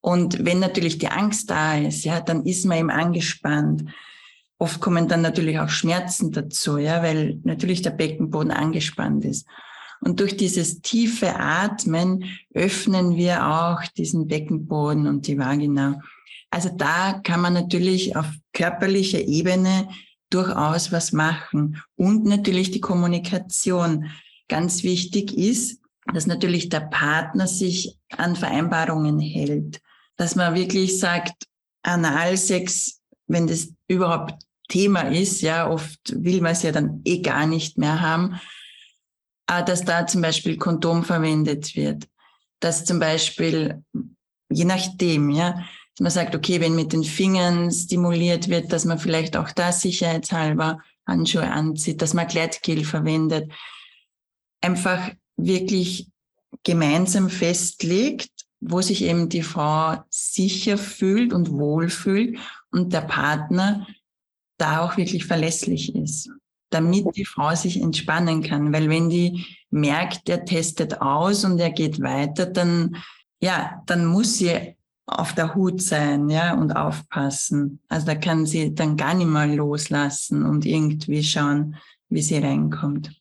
Und 0.00 0.44
wenn 0.44 0.60
natürlich 0.60 0.98
die 0.98 1.08
Angst 1.08 1.50
da 1.50 1.76
ist, 1.76 2.04
ja, 2.04 2.20
dann 2.20 2.46
ist 2.46 2.64
man 2.64 2.78
eben 2.78 2.90
angespannt. 2.90 3.90
Oft 4.58 4.80
kommen 4.80 5.08
dann 5.08 5.22
natürlich 5.22 5.58
auch 5.58 5.68
Schmerzen 5.68 6.32
dazu, 6.32 6.78
ja, 6.78 7.02
weil 7.02 7.40
natürlich 7.44 7.82
der 7.82 7.90
Beckenboden 7.90 8.50
angespannt 8.50 9.24
ist. 9.24 9.46
Und 10.00 10.20
durch 10.20 10.36
dieses 10.36 10.80
tiefe 10.82 11.36
Atmen 11.36 12.24
öffnen 12.54 13.16
wir 13.16 13.46
auch 13.46 13.82
diesen 13.96 14.26
Beckenboden 14.26 15.06
und 15.06 15.26
die 15.26 15.38
Vagina. 15.38 16.00
Also 16.50 16.70
da 16.74 17.20
kann 17.22 17.40
man 17.40 17.54
natürlich 17.54 18.16
auf 18.16 18.26
körperlicher 18.52 19.20
Ebene 19.20 19.88
durchaus 20.30 20.92
was 20.92 21.12
machen. 21.12 21.82
Und 21.96 22.24
natürlich 22.24 22.70
die 22.70 22.80
Kommunikation. 22.80 24.10
ganz 24.48 24.84
wichtig 24.84 25.36
ist, 25.36 25.80
dass 26.14 26.28
natürlich 26.28 26.68
der 26.68 26.80
Partner 26.80 27.48
sich 27.48 27.98
an 28.16 28.36
Vereinbarungen 28.36 29.18
hält. 29.18 29.80
Dass 30.16 30.36
man 30.36 30.54
wirklich 30.54 31.00
sagt, 31.00 31.46
Analsex, 31.82 33.00
wenn 33.26 33.48
das 33.48 33.72
überhaupt 33.88 34.45
Thema 34.68 35.02
ist, 35.02 35.40
ja, 35.42 35.70
oft 35.70 35.98
will 36.14 36.40
man 36.40 36.52
es 36.52 36.62
ja 36.62 36.72
dann 36.72 37.00
eh 37.04 37.20
gar 37.20 37.46
nicht 37.46 37.78
mehr 37.78 38.00
haben, 38.00 38.40
aber 39.46 39.64
dass 39.64 39.84
da 39.84 40.06
zum 40.06 40.22
Beispiel 40.22 40.56
Kondom 40.56 41.04
verwendet 41.04 41.76
wird. 41.76 42.08
Dass 42.60 42.84
zum 42.84 42.98
Beispiel, 42.98 43.84
je 44.50 44.64
nachdem, 44.64 45.30
ja, 45.30 45.52
dass 45.52 46.00
man 46.00 46.10
sagt, 46.10 46.34
okay, 46.34 46.60
wenn 46.60 46.74
mit 46.74 46.92
den 46.92 47.04
Fingern 47.04 47.70
stimuliert 47.70 48.48
wird, 48.48 48.72
dass 48.72 48.84
man 48.84 48.98
vielleicht 48.98 49.36
auch 49.36 49.50
da 49.52 49.72
sicherheitshalber 49.72 50.80
Handschuhe 51.06 51.48
anzieht, 51.48 52.02
dass 52.02 52.14
man 52.14 52.26
Gleitgel 52.26 52.84
verwendet. 52.84 53.52
Einfach 54.60 55.10
wirklich 55.36 56.08
gemeinsam 56.64 57.30
festlegt, 57.30 58.30
wo 58.60 58.80
sich 58.80 59.02
eben 59.02 59.28
die 59.28 59.42
Frau 59.42 60.02
sicher 60.10 60.76
fühlt 60.78 61.32
und 61.32 61.50
wohlfühlt 61.52 62.38
und 62.72 62.92
der 62.92 63.02
Partner 63.02 63.86
da 64.58 64.84
auch 64.84 64.96
wirklich 64.96 65.26
verlässlich 65.26 65.94
ist, 65.94 66.30
damit 66.70 67.06
die 67.16 67.24
Frau 67.24 67.54
sich 67.54 67.80
entspannen 67.80 68.42
kann. 68.42 68.72
Weil 68.72 68.88
wenn 68.88 69.10
die 69.10 69.46
merkt, 69.70 70.28
der 70.28 70.44
testet 70.44 71.00
aus 71.00 71.44
und 71.44 71.58
er 71.58 71.70
geht 71.70 72.00
weiter, 72.00 72.46
dann, 72.46 72.96
ja, 73.40 73.82
dann 73.86 74.06
muss 74.06 74.38
sie 74.38 74.76
auf 75.06 75.34
der 75.34 75.54
Hut 75.54 75.80
sein, 75.80 76.28
ja, 76.28 76.54
und 76.54 76.72
aufpassen. 76.72 77.80
Also 77.88 78.06
da 78.06 78.14
kann 78.16 78.44
sie 78.44 78.74
dann 78.74 78.96
gar 78.96 79.14
nicht 79.14 79.28
mal 79.28 79.54
loslassen 79.54 80.44
und 80.44 80.66
irgendwie 80.66 81.22
schauen, 81.22 81.76
wie 82.08 82.22
sie 82.22 82.38
reinkommt. 82.38 83.12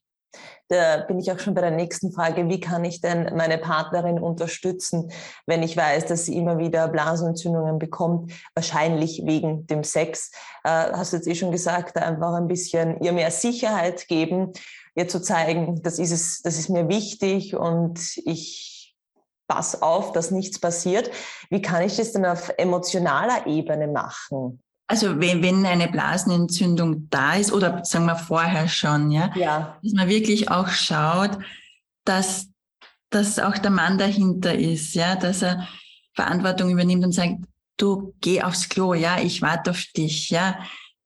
Da 0.67 0.97
bin 0.97 1.19
ich 1.19 1.31
auch 1.31 1.37
schon 1.37 1.53
bei 1.53 1.61
der 1.61 1.71
nächsten 1.71 2.11
Frage. 2.11 2.49
Wie 2.49 2.59
kann 2.59 2.83
ich 2.83 2.99
denn 2.99 3.35
meine 3.35 3.59
Partnerin 3.59 4.19
unterstützen, 4.19 5.11
wenn 5.45 5.61
ich 5.61 5.77
weiß, 5.77 6.07
dass 6.07 6.25
sie 6.25 6.35
immer 6.35 6.57
wieder 6.57 6.87
Blasenentzündungen 6.87 7.77
bekommt, 7.77 8.31
wahrscheinlich 8.55 9.21
wegen 9.25 9.67
dem 9.67 9.83
Sex? 9.83 10.31
Äh, 10.63 10.69
hast 10.69 11.13
du 11.13 11.17
jetzt 11.17 11.27
eh 11.27 11.35
schon 11.35 11.51
gesagt, 11.51 11.97
einfach 11.97 12.33
ein 12.33 12.47
bisschen 12.47 12.99
ihr 13.01 13.13
mehr 13.13 13.29
Sicherheit 13.29 14.07
geben, 14.07 14.53
ihr 14.95 15.07
zu 15.07 15.21
zeigen, 15.21 15.83
das 15.83 15.99
ist 15.99 16.11
es, 16.11 16.41
das 16.41 16.57
ist 16.57 16.69
mir 16.69 16.89
wichtig 16.89 17.55
und 17.55 17.99
ich 18.25 18.95
pass 19.47 19.83
auf, 19.83 20.13
dass 20.13 20.31
nichts 20.31 20.59
passiert. 20.59 21.11
Wie 21.51 21.61
kann 21.61 21.83
ich 21.83 21.97
das 21.97 22.11
denn 22.13 22.25
auf 22.25 22.51
emotionaler 22.57 23.45
Ebene 23.45 23.87
machen? 23.87 24.63
Also 24.87 25.19
wenn, 25.19 25.41
wenn 25.41 25.65
eine 25.65 25.87
Blasenentzündung 25.87 27.09
da 27.09 27.35
ist 27.35 27.51
oder 27.51 27.83
sagen 27.83 28.05
wir 28.05 28.15
vorher 28.15 28.67
schon, 28.67 29.09
ja, 29.09 29.31
ja. 29.35 29.79
dass 29.81 29.93
man 29.93 30.07
wirklich 30.07 30.51
auch 30.51 30.69
schaut, 30.69 31.39
dass, 32.03 32.49
dass 33.09 33.39
auch 33.39 33.57
der 33.57 33.71
Mann 33.71 33.97
dahinter 33.97 34.53
ist, 34.53 34.93
ja, 34.93 35.15
dass 35.15 35.41
er 35.41 35.67
Verantwortung 36.13 36.69
übernimmt 36.69 37.03
und 37.03 37.13
sagt, 37.13 37.37
du 37.77 38.13
geh 38.21 38.43
aufs 38.43 38.69
Klo, 38.69 38.93
ja, 38.93 39.19
ich 39.19 39.41
warte 39.41 39.71
auf 39.71 39.83
dich, 39.97 40.29
ja, 40.29 40.59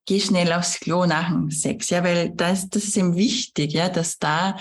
geh 0.06 0.20
schnell 0.20 0.52
aufs 0.52 0.80
Klo 0.80 1.06
nach 1.06 1.30
dem 1.30 1.50
Sex, 1.50 1.90
ja, 1.90 2.04
weil 2.04 2.32
das, 2.32 2.70
das 2.70 2.84
ist 2.84 2.98
ihm 2.98 3.16
wichtig, 3.16 3.74
ja, 3.74 3.90
dass 3.90 4.20
da 4.20 4.58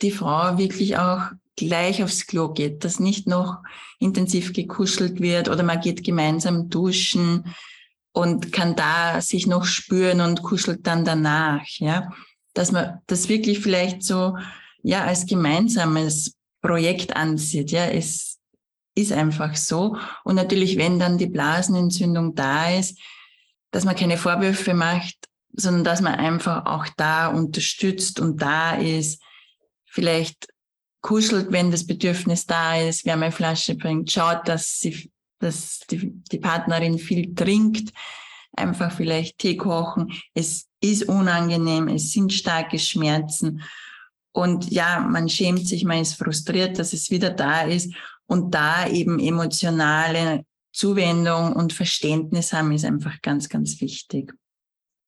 die 0.00 0.10
Frau 0.10 0.56
wirklich 0.58 0.96
auch 0.96 1.30
gleich 1.56 2.02
aufs 2.02 2.26
Klo 2.26 2.52
geht, 2.52 2.84
dass 2.84 3.00
nicht 3.00 3.26
noch 3.26 3.58
intensiv 3.98 4.52
gekuschelt 4.52 5.20
wird 5.20 5.48
oder 5.48 5.62
man 5.62 5.80
geht 5.80 6.02
gemeinsam 6.02 6.70
duschen, 6.70 7.54
und 8.12 8.52
kann 8.52 8.76
da 8.76 9.20
sich 9.20 9.46
noch 9.46 9.64
spüren 9.64 10.20
und 10.20 10.42
kuschelt 10.42 10.86
dann 10.86 11.04
danach, 11.04 11.66
ja. 11.78 12.10
Dass 12.54 12.70
man 12.70 13.00
das 13.06 13.28
wirklich 13.28 13.60
vielleicht 13.60 14.02
so, 14.02 14.36
ja, 14.82 15.04
als 15.04 15.26
gemeinsames 15.26 16.34
Projekt 16.60 17.16
ansieht, 17.16 17.70
ja, 17.70 17.86
es 17.86 18.38
ist 18.94 19.12
einfach 19.12 19.56
so. 19.56 19.96
Und 20.24 20.34
natürlich, 20.34 20.76
wenn 20.76 20.98
dann 20.98 21.16
die 21.16 21.26
Blasenentzündung 21.26 22.34
da 22.34 22.76
ist, 22.76 22.98
dass 23.70 23.84
man 23.84 23.96
keine 23.96 24.18
Vorwürfe 24.18 24.74
macht, 24.74 25.16
sondern 25.54 25.84
dass 25.84 26.00
man 26.00 26.14
einfach 26.14 26.66
auch 26.66 26.86
da 26.96 27.28
unterstützt 27.28 28.20
und 28.20 28.42
da 28.42 28.74
ist, 28.74 29.22
vielleicht 29.86 30.48
kuschelt, 31.02 31.52
wenn 31.52 31.70
das 31.70 31.86
Bedürfnis 31.86 32.46
da 32.46 32.76
ist, 32.80 33.04
wer 33.04 33.14
eine 33.14 33.32
Flasche 33.32 33.74
bringt, 33.74 34.10
schaut, 34.10 34.48
dass 34.48 34.78
sie 34.78 35.10
dass 35.42 35.80
die, 35.90 36.12
die 36.30 36.38
Partnerin 36.38 36.98
viel 36.98 37.34
trinkt, 37.34 37.92
einfach 38.56 38.92
vielleicht 38.92 39.38
Tee 39.38 39.56
kochen. 39.56 40.12
Es 40.34 40.68
ist 40.80 41.08
unangenehm, 41.08 41.88
es 41.88 42.12
sind 42.12 42.32
starke 42.32 42.78
Schmerzen. 42.78 43.62
Und 44.32 44.70
ja, 44.70 45.00
man 45.00 45.28
schämt 45.28 45.66
sich, 45.66 45.84
man 45.84 46.00
ist 46.00 46.14
frustriert, 46.14 46.78
dass 46.78 46.92
es 46.92 47.10
wieder 47.10 47.30
da 47.30 47.62
ist. 47.62 47.94
Und 48.26 48.54
da 48.54 48.86
eben 48.88 49.18
emotionale 49.18 50.44
Zuwendung 50.72 51.52
und 51.52 51.72
Verständnis 51.72 52.52
haben, 52.52 52.72
ist 52.72 52.84
einfach 52.84 53.20
ganz, 53.20 53.48
ganz 53.48 53.80
wichtig. 53.80 54.32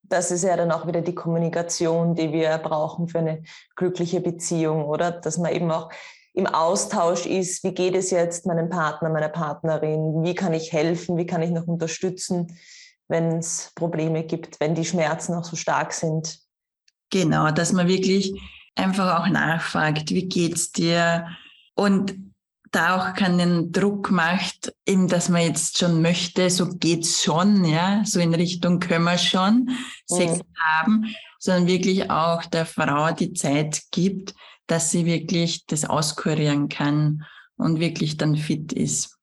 Das 0.03 0.31
ist 0.31 0.45
ja 0.45 0.57
dann 0.57 0.71
auch 0.71 0.87
wieder 0.87 1.01
die 1.01 1.15
Kommunikation, 1.15 2.15
die 2.15 2.31
wir 2.31 2.59
brauchen 2.59 3.09
für 3.09 3.21
eine 3.21 3.43
glückliche 3.75 4.21
Beziehung, 4.21 4.85
oder? 4.85 5.11
Dass 5.11 5.39
man 5.39 5.55
eben 5.55 5.71
auch 5.71 5.91
im 6.35 6.47
Austausch 6.47 7.27
ist, 7.27 7.63
wie 7.63 7.73
geht 7.73 7.95
es 7.95 8.11
jetzt 8.11 8.45
meinem 8.45 8.69
Partner, 8.69 9.09
meiner 9.09 9.29
Partnerin, 9.29 10.25
wie 10.25 10.35
kann 10.35 10.53
ich 10.53 10.73
helfen, 10.73 11.17
wie 11.17 11.27
kann 11.27 11.43
ich 11.43 11.51
noch 11.51 11.67
unterstützen, 11.67 12.59
wenn 13.07 13.39
es 13.39 13.71
Probleme 13.77 14.25
gibt, 14.25 14.59
wenn 14.61 14.75
die 14.75 14.85
Schmerzen 14.85 15.35
auch 15.35 15.45
so 15.45 15.55
stark 15.55 15.93
sind. 15.93 16.41
Genau, 17.11 17.53
dass 17.53 17.73
man 17.73 17.87
wirklich 17.87 18.35
einfach 18.75 19.21
auch 19.21 19.29
nachfragt, 19.29 20.11
wie 20.11 20.27
geht's 20.27 20.73
dir? 20.73 21.29
Und 21.77 22.17
da 22.73 22.97
auch 22.97 23.15
keinen 23.15 23.71
Druck 23.71 24.11
macht, 24.11 24.75
eben, 24.85 25.07
dass 25.07 25.29
man 25.29 25.43
jetzt 25.43 25.79
schon 25.79 26.03
möchte, 26.03 26.51
so 26.51 26.69
geht's 26.69 27.23
schon, 27.23 27.65
ja, 27.65 28.03
so 28.05 28.19
in 28.19 28.35
Richtung 28.35 28.81
können 28.81 29.05
wir 29.05 29.19
schon 29.19 29.71
Sex 30.07 30.39
mhm. 30.39 30.43
haben, 30.59 31.15
sondern 31.39 31.69
wirklich 31.69 32.11
auch 32.11 32.45
der 32.47 32.67
Frau 32.67 33.13
die 33.13 33.33
Zeit 33.35 33.83
gibt, 33.93 34.35
dass 34.67 34.91
sie 34.91 35.05
wirklich 35.05 35.67
das 35.67 35.85
auskurieren 35.85 36.69
kann 36.69 37.25
und 37.57 37.81
wirklich 37.81 38.17
dann 38.17 38.37
fit 38.37 38.73
ist. 38.73 39.19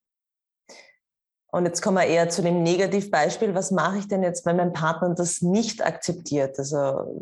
Und 1.51 1.65
jetzt 1.65 1.81
kommen 1.81 1.97
wir 1.97 2.05
eher 2.05 2.29
zu 2.29 2.41
dem 2.41 2.63
Negativbeispiel. 2.63 3.53
Was 3.53 3.71
mache 3.71 3.97
ich 3.97 4.07
denn 4.07 4.23
jetzt, 4.23 4.45
wenn 4.45 4.55
mein 4.55 4.71
Partner 4.71 5.13
das 5.13 5.41
nicht 5.41 5.85
akzeptiert? 5.85 6.57
Also 6.57 7.21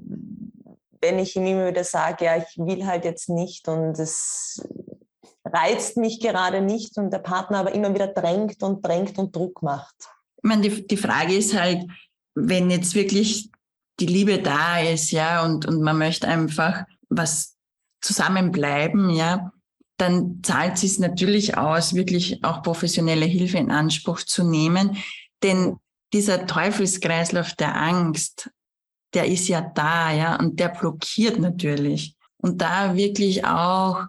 wenn 1.02 1.18
ich 1.18 1.36
ihm 1.36 1.46
immer 1.46 1.68
wieder 1.68 1.84
sage, 1.84 2.26
ja, 2.26 2.38
ich 2.38 2.58
will 2.58 2.86
halt 2.86 3.06
jetzt 3.06 3.30
nicht 3.30 3.68
und 3.68 3.98
es 3.98 4.62
reizt 5.46 5.98
mich 5.98 6.20
gerade 6.20 6.62
nicht 6.62 6.98
und 6.98 7.12
der 7.12 7.20
Partner 7.20 7.60
aber 7.60 7.74
immer 7.74 7.94
wieder 7.94 8.08
drängt 8.08 8.62
und 8.62 8.86
drängt 8.86 9.18
und 9.18 9.36
Druck 9.36 9.64
macht. 9.64 9.96
Ich 10.38 10.44
meine, 10.44 10.62
die, 10.62 10.86
die 10.86 10.98
Frage 10.98 11.36
ist 11.36 11.60
halt, 11.60 11.86
wenn 12.36 12.70
jetzt 12.70 12.94
wirklich 12.94 13.50
die 14.00 14.06
Liebe 14.06 14.42
da 14.42 14.80
ist, 14.80 15.12
ja, 15.12 15.44
und, 15.44 15.66
und 15.66 15.82
man 15.82 15.98
möchte 15.98 16.28
einfach 16.28 16.84
was 17.10 17.58
zusammenbleiben, 18.02 19.10
ja, 19.10 19.52
dann 19.98 20.40
zahlt 20.44 20.82
es 20.82 21.00
natürlich 21.00 21.58
aus, 21.58 21.94
wirklich 21.94 22.44
auch 22.44 22.64
professionelle 22.64 23.26
Hilfe 23.26 23.58
in 23.58 23.72
Anspruch 23.72 24.22
zu 24.22 24.44
nehmen. 24.44 24.98
Denn 25.44 25.78
dieser 26.14 26.48
Teufelskreislauf 26.48 27.54
der 27.54 27.76
Angst, 27.76 28.50
der 29.14 29.26
ist 29.26 29.48
ja 29.48 29.62
da, 29.62 30.12
ja, 30.12 30.36
und 30.38 30.60
der 30.60 30.70
blockiert 30.70 31.40
natürlich. 31.40 32.16
Und 32.38 32.62
da 32.62 32.96
wirklich 32.96 33.46
auch 33.46 34.06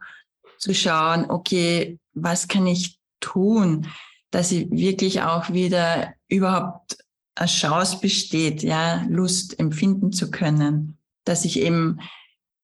zu 0.58 0.74
schauen, 0.74 1.28
okay, 1.30 1.98
was 2.14 2.46
kann 2.48 2.66
ich 2.66 2.98
tun, 3.18 3.88
dass 4.30 4.52
ich 4.52 4.70
wirklich 4.70 5.22
auch 5.22 5.50
wieder 5.50 6.14
überhaupt 6.28 6.98
eine 7.34 7.48
Chance 7.48 7.98
besteht, 8.00 8.62
ja, 8.62 9.04
Lust 9.08 9.58
empfinden 9.58 10.12
zu 10.12 10.30
können, 10.30 10.98
dass 11.24 11.44
ich 11.44 11.60
eben 11.60 11.98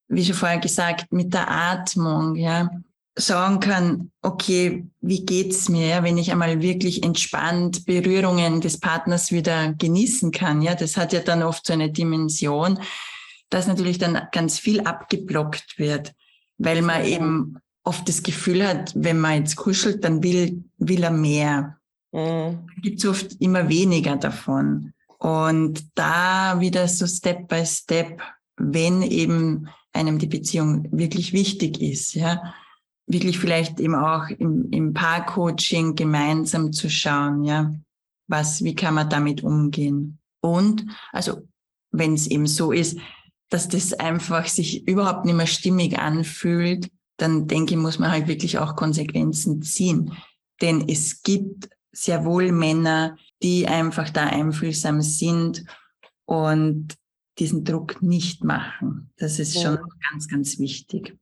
wie 0.08 0.24
schon 0.24 0.34
vorher 0.34 0.58
gesagt, 0.58 1.12
mit 1.12 1.34
der 1.34 1.50
Atmung, 1.50 2.36
ja, 2.36 2.70
sagen 3.18 3.60
kann, 3.60 4.10
okay, 4.20 4.84
wie 5.00 5.24
geht's 5.24 5.68
mir, 5.68 5.86
ja, 5.86 6.02
wenn 6.04 6.18
ich 6.18 6.30
einmal 6.30 6.60
wirklich 6.60 7.02
entspannt 7.02 7.86
Berührungen 7.86 8.60
des 8.60 8.78
Partners 8.78 9.32
wieder 9.32 9.72
genießen 9.72 10.32
kann, 10.32 10.60
ja, 10.60 10.74
das 10.74 10.96
hat 10.96 11.12
ja 11.12 11.20
dann 11.20 11.42
oft 11.42 11.66
so 11.66 11.72
eine 11.72 11.90
Dimension, 11.90 12.78
dass 13.48 13.66
natürlich 13.66 13.98
dann 13.98 14.20
ganz 14.32 14.58
viel 14.58 14.80
abgeblockt 14.80 15.78
wird, 15.78 16.12
weil 16.58 16.82
man 16.82 17.04
eben 17.04 17.58
oft 17.84 18.08
das 18.08 18.22
Gefühl 18.22 18.66
hat, 18.66 18.92
wenn 18.94 19.18
man 19.18 19.38
jetzt 19.38 19.56
kuschelt, 19.56 20.04
dann 20.04 20.22
will, 20.22 20.64
will 20.76 21.02
er 21.02 21.10
mehr. 21.10 21.78
Mhm. 22.12 22.66
Gibt 22.82 22.98
es 22.98 23.06
oft 23.08 23.40
immer 23.40 23.68
weniger 23.68 24.16
davon. 24.16 24.92
Und 25.18 25.86
da 25.94 26.60
wieder 26.60 26.88
so 26.88 27.06
Step 27.06 27.48
by 27.48 27.64
Step, 27.64 28.20
wenn 28.56 29.02
eben 29.02 29.68
einem 29.96 30.18
die 30.18 30.26
Beziehung 30.26 30.88
wirklich 30.92 31.32
wichtig 31.32 31.80
ist, 31.80 32.14
ja. 32.14 32.54
Wirklich 33.08 33.38
vielleicht 33.38 33.78
eben 33.78 33.94
auch 33.94 34.28
im, 34.28 34.70
im 34.72 34.92
Paarcoaching 34.92 35.94
gemeinsam 35.94 36.72
zu 36.72 36.88
schauen, 36.90 37.44
ja. 37.44 37.74
Was, 38.28 38.64
wie 38.64 38.74
kann 38.74 38.94
man 38.94 39.08
damit 39.08 39.42
umgehen? 39.42 40.18
Und, 40.40 40.84
also, 41.12 41.46
wenn 41.92 42.14
es 42.14 42.26
eben 42.26 42.46
so 42.46 42.72
ist, 42.72 42.98
dass 43.50 43.68
das 43.68 43.92
einfach 43.92 44.46
sich 44.46 44.86
überhaupt 44.88 45.24
nicht 45.24 45.36
mehr 45.36 45.46
stimmig 45.46 45.98
anfühlt, 45.98 46.90
dann 47.16 47.46
denke 47.46 47.74
ich, 47.74 47.80
muss 47.80 47.98
man 47.98 48.10
halt 48.10 48.26
wirklich 48.26 48.58
auch 48.58 48.76
Konsequenzen 48.76 49.62
ziehen. 49.62 50.12
Denn 50.60 50.88
es 50.88 51.22
gibt 51.22 51.68
sehr 51.92 52.24
wohl 52.24 52.52
Männer, 52.52 53.16
die 53.42 53.66
einfach 53.66 54.10
da 54.10 54.24
einfühlsam 54.24 55.00
sind 55.00 55.64
und 56.26 56.94
diesen 57.38 57.64
Druck 57.64 58.02
nicht 58.02 58.44
machen. 58.44 59.10
Das 59.18 59.38
ist 59.38 59.60
schon 59.60 59.78
ganz, 60.10 60.28
ganz 60.28 60.58
wichtig. 60.58 61.18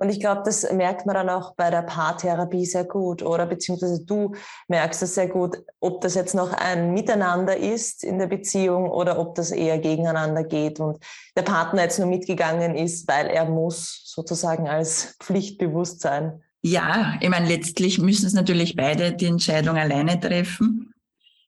Und 0.00 0.10
ich 0.10 0.20
glaube, 0.20 0.42
das 0.44 0.70
merkt 0.72 1.06
man 1.06 1.14
dann 1.14 1.28
auch 1.28 1.54
bei 1.56 1.70
der 1.70 1.82
Paartherapie 1.82 2.64
sehr 2.64 2.84
gut, 2.84 3.22
oder? 3.22 3.46
Beziehungsweise 3.46 4.04
du 4.04 4.32
merkst 4.68 5.02
es 5.02 5.16
sehr 5.16 5.26
gut, 5.26 5.58
ob 5.80 6.00
das 6.02 6.14
jetzt 6.14 6.36
noch 6.36 6.52
ein 6.52 6.92
Miteinander 6.92 7.56
ist 7.56 8.04
in 8.04 8.18
der 8.18 8.28
Beziehung 8.28 8.88
oder 8.88 9.18
ob 9.18 9.34
das 9.34 9.50
eher 9.50 9.78
gegeneinander 9.78 10.44
geht 10.44 10.78
und 10.78 10.98
der 11.36 11.42
Partner 11.42 11.82
jetzt 11.82 11.98
nur 11.98 12.06
mitgegangen 12.06 12.76
ist, 12.76 13.08
weil 13.08 13.26
er 13.26 13.46
muss 13.46 14.02
sozusagen 14.04 14.68
als 14.68 15.16
Pflichtbewusstsein. 15.20 16.42
Ja, 16.62 17.16
ich 17.20 17.28
meine, 17.28 17.48
letztlich 17.48 17.98
müssen 17.98 18.26
es 18.26 18.34
natürlich 18.34 18.76
beide 18.76 19.12
die 19.12 19.26
Entscheidung 19.26 19.76
alleine 19.76 20.20
treffen. 20.20 20.92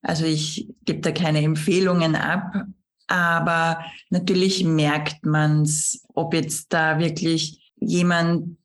Also 0.02 0.24
ich 0.24 0.68
gebe 0.84 1.00
da 1.00 1.12
keine 1.12 1.42
Empfehlungen 1.42 2.16
ab, 2.16 2.64
aber 3.10 3.84
natürlich 4.08 4.64
merkt 4.64 5.26
man 5.26 5.62
es, 5.62 6.06
ob 6.14 6.32
jetzt 6.32 6.72
da 6.72 7.00
wirklich 7.00 7.72
jemand 7.76 8.56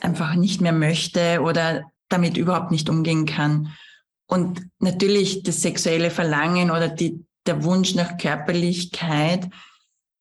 einfach 0.00 0.34
nicht 0.36 0.60
mehr 0.60 0.72
möchte 0.72 1.40
oder 1.42 1.82
damit 2.08 2.36
überhaupt 2.36 2.70
nicht 2.70 2.88
umgehen 2.88 3.26
kann. 3.26 3.74
Und 4.26 4.68
natürlich 4.78 5.42
das 5.42 5.62
sexuelle 5.62 6.10
Verlangen 6.10 6.70
oder 6.70 6.88
die, 6.88 7.24
der 7.46 7.64
Wunsch 7.64 7.94
nach 7.94 8.16
Körperlichkeit, 8.18 9.48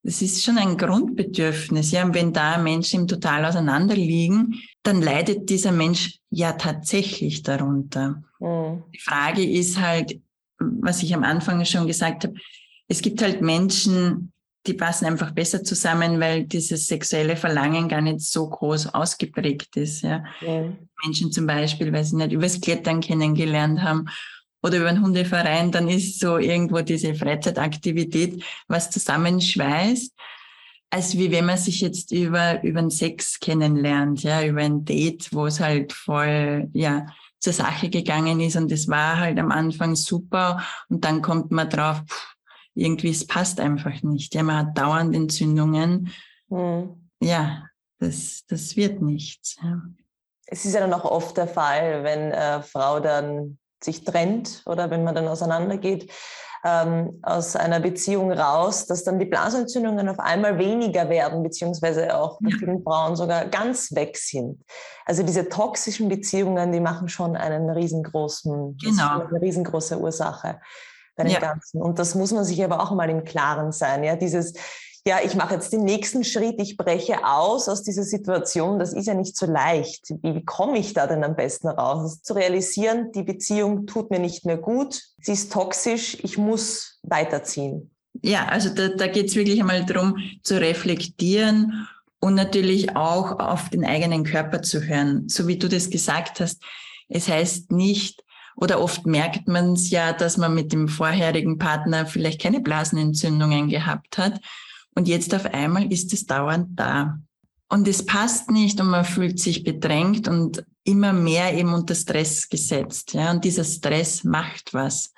das 0.01 0.22
ist 0.22 0.43
schon 0.43 0.57
ein 0.57 0.77
Grundbedürfnis. 0.77 1.91
Ja, 1.91 2.03
und 2.03 2.15
wenn 2.15 2.34
da 2.34 2.57
Menschen 2.57 3.07
total 3.07 3.46
auseinanderliegen, 3.46 4.60
dann 4.81 5.01
leidet 5.01 5.50
dieser 5.50 5.72
Mensch 5.72 6.19
ja 6.29 6.53
tatsächlich 6.53 7.43
darunter. 7.43 8.24
Mhm. 8.39 8.84
Die 8.96 9.01
Frage 9.01 9.48
ist 9.48 9.79
halt, 9.79 10.19
was 10.60 11.03
ich 11.03 11.13
am 11.13 11.24
Anfang 11.24 11.63
schon 11.65 11.86
gesagt 11.86 12.24
habe, 12.24 12.34
es 12.88 13.01
gibt 13.01 13.22
halt 13.22 13.41
Menschen, 13.41 14.32
die 14.67 14.74
passen 14.74 15.06
einfach 15.06 15.32
besser 15.32 15.63
zusammen, 15.63 16.20
weil 16.20 16.44
dieses 16.44 16.88
sexuelle 16.88 17.36
Verlangen 17.36 17.88
gar 17.88 18.01
nicht 18.01 18.22
so 18.22 18.50
groß 18.50 18.94
ausgeprägt 18.94 19.77
ist. 19.77 20.01
Ja. 20.01 20.24
ja. 20.41 20.74
Menschen 21.03 21.32
zum 21.32 21.48
Beispiel, 21.48 21.91
weil 21.94 22.03
sie 22.03 22.17
nicht 22.17 22.34
übers 22.34 22.60
Klettern 22.60 23.00
kennengelernt 23.00 23.82
haben 23.82 24.06
oder 24.62 24.77
über 24.77 24.89
einen 24.89 25.03
Hundeverein, 25.03 25.72
dann 25.72 25.88
ist 25.88 26.20
so 26.20 26.38
irgendwo 26.38 26.82
diese 26.82 27.15
Freizeitaktivität, 27.15 28.44
was 28.67 28.89
zusammenschweißt, 28.89 30.13
als 30.89 31.17
wie 31.17 31.32
wenn 31.32 31.46
man 31.46 31.58
sich 31.58 31.82
jetzt 31.82 32.12
über, 32.12 32.62
über 32.63 32.82
den 32.82 32.89
Sex 32.89 33.39
kennenlernt, 33.39 34.24
ja, 34.24 34.44
über 34.44 34.62
ein 34.62 34.84
Date, 34.84 35.29
wo 35.32 35.46
es 35.46 35.60
halt 35.60 35.94
voll, 35.94 36.70
ja, 36.74 37.06
zur 37.39 37.53
Sache 37.53 37.89
gegangen 37.89 38.41
ist 38.41 38.56
und 38.56 38.72
es 38.72 38.88
war 38.88 39.20
halt 39.20 39.38
am 39.38 39.51
Anfang 39.51 39.96
super 39.96 40.65
und 40.89 41.06
dann 41.06 41.22
kommt 41.22 41.51
man 41.51 41.70
drauf, 41.70 42.01
pff, 42.08 42.37
irgendwie, 42.77 43.10
es 43.10 43.25
passt 43.25 43.60
einfach 43.60 44.03
nicht. 44.03 44.36
Ja, 44.36 44.43
man 44.43 44.57
hat 44.57 44.77
dauernd 44.77 45.15
Entzündungen. 45.15 46.13
Mhm. 46.50 47.10
Ja, 47.19 47.63
das, 48.00 48.43
das 48.48 48.75
wird 48.75 49.01
nichts. 49.01 49.57
Ja. 49.62 49.81
Es 50.46 50.63
ist 50.63 50.74
ja 50.74 50.79
dann 50.79 50.93
auch 50.93 51.05
oft 51.05 51.36
der 51.38 51.48
Fall, 51.48 52.03
wenn 52.03 52.31
äh, 52.31 52.62
Frau 52.62 53.00
dann 53.00 53.57
sich 53.84 54.03
trennt 54.03 54.63
oder 54.65 54.89
wenn 54.89 55.03
man 55.03 55.15
dann 55.15 55.27
auseinandergeht 55.27 56.12
ähm, 56.63 57.19
aus 57.22 57.55
einer 57.55 57.79
Beziehung 57.79 58.31
raus, 58.31 58.86
dass 58.88 59.03
dann 59.03 59.19
die 59.19 59.25
Blasentzündungen 59.25 60.10
auf 60.10 60.19
einmal 60.19 60.57
weniger 60.57 61.10
werden, 61.10 61.43
beziehungsweise 61.43 62.15
auch 62.15 62.39
bei 62.41 62.51
vielen 62.51 62.83
Frauen 62.83 63.16
sogar 63.16 63.46
ganz 63.46 63.94
weg 63.94 64.18
sind. 64.18 64.63
Also 65.05 65.24
diese 65.24 65.50
toxischen 65.50 66.09
Beziehungen, 66.09 66.72
die 66.72 66.79
machen 66.79 67.09
schon 67.09 67.35
einen 67.35 67.70
riesengroßen, 67.70 68.77
genau. 68.77 69.20
eine 69.27 69.42
riesengroße 69.42 70.00
Ursache 70.00 70.59
bei 71.18 71.24
dem 71.24 71.34
ja. 71.34 71.40
Ganzen. 71.40 71.82
Und 71.82 72.00
das 72.00 72.16
muss 72.16 72.32
man 72.32 72.46
sich 72.46 72.64
aber 72.64 72.82
auch 72.82 72.92
mal 72.96 73.10
im 73.10 73.25
Klaren 73.25 73.74
sein. 73.74 74.03
Ja, 74.03 74.16
dieses, 74.16 74.53
ja, 75.06 75.18
ich 75.24 75.36
mache 75.36 75.56
jetzt 75.56 75.74
den 75.74 75.84
nächsten 75.84 76.24
Schritt, 76.24 76.62
ich 76.62 76.77
breche 76.77 77.25
aus 77.25 77.68
aus 77.68 77.84
dieser 77.84 78.03
Situation, 78.03 78.80
das 78.80 78.94
ist 78.94 79.08
ja 79.08 79.14
nicht 79.14 79.36
so 79.36 79.46
leicht. 79.46 80.14
Wie, 80.22 80.46
komme 80.46 80.77
ich 80.77 80.94
da 80.94 81.08
denn 81.08 81.24
am 81.24 81.36
besten 81.36 81.68
raus? 81.68 82.22
Zu 82.22 82.34
realisieren, 82.34 83.12
die 83.14 83.24
Beziehung 83.24 83.88
tut 83.88 84.12
mir 84.12 84.20
nicht 84.20 84.46
mehr 84.46 84.58
gut, 84.58 85.01
sie 85.22 85.34
ist 85.34 85.51
toxisch, 85.51 86.18
ich 86.24 86.38
muss 86.38 87.00
weiterziehen. 87.03 87.92
Ja, 88.22 88.48
also 88.48 88.70
da, 88.70 88.90
da 88.90 89.08
geht 89.08 89.30
es 89.30 89.36
wirklich 89.36 89.60
einmal 89.60 89.86
darum, 89.86 90.18
zu 90.44 90.60
reflektieren 90.60 91.88
und 92.20 92.36
natürlich 92.36 92.96
auch 92.96 93.40
auf 93.40 93.70
den 93.70 93.86
eigenen 93.86 94.24
Körper 94.24 94.62
zu 94.62 94.82
hören. 94.82 95.30
So 95.30 95.48
wie 95.48 95.58
du 95.58 95.70
das 95.70 95.90
gesagt 95.90 96.40
hast, 96.40 96.62
es 97.10 97.27
heißt 97.27 97.72
nicht, 97.72 98.24
oder 98.57 98.81
oft 98.81 99.05
merkt 99.05 99.48
man 99.48 99.74
es 99.74 99.91
ja, 99.91 100.13
dass 100.13 100.35
man 100.37 100.55
mit 100.55 100.74
dem 100.74 100.87
vorherigen 100.87 101.59
Partner 101.59 102.07
vielleicht 102.07 102.41
keine 102.41 102.59
Blasenentzündungen 102.59 103.70
gehabt 103.70 104.17
hat. 104.17 104.41
Und 104.96 105.07
jetzt 105.07 105.33
auf 105.35 105.46
einmal 105.46 105.91
ist 105.93 106.11
es 106.11 106.25
dauernd 106.25 106.70
da. 106.77 107.20
Und 107.70 107.87
es 107.87 108.03
passt 108.03 108.50
nicht 108.50 108.81
und 108.81 108.87
man 108.87 109.05
fühlt 109.05 109.39
sich 109.39 109.63
bedrängt 109.63 110.27
und 110.27 110.65
immer 110.83 111.13
mehr 111.13 111.53
eben 111.53 111.72
unter 111.72 111.93
Stress 111.93 112.50
gesetzt. 112.50 113.13
Ja, 113.13 113.29
und 113.29 113.46
dieser 113.46 113.63
Stress 113.63 114.24
macht 114.24 114.74
was. 114.74 115.13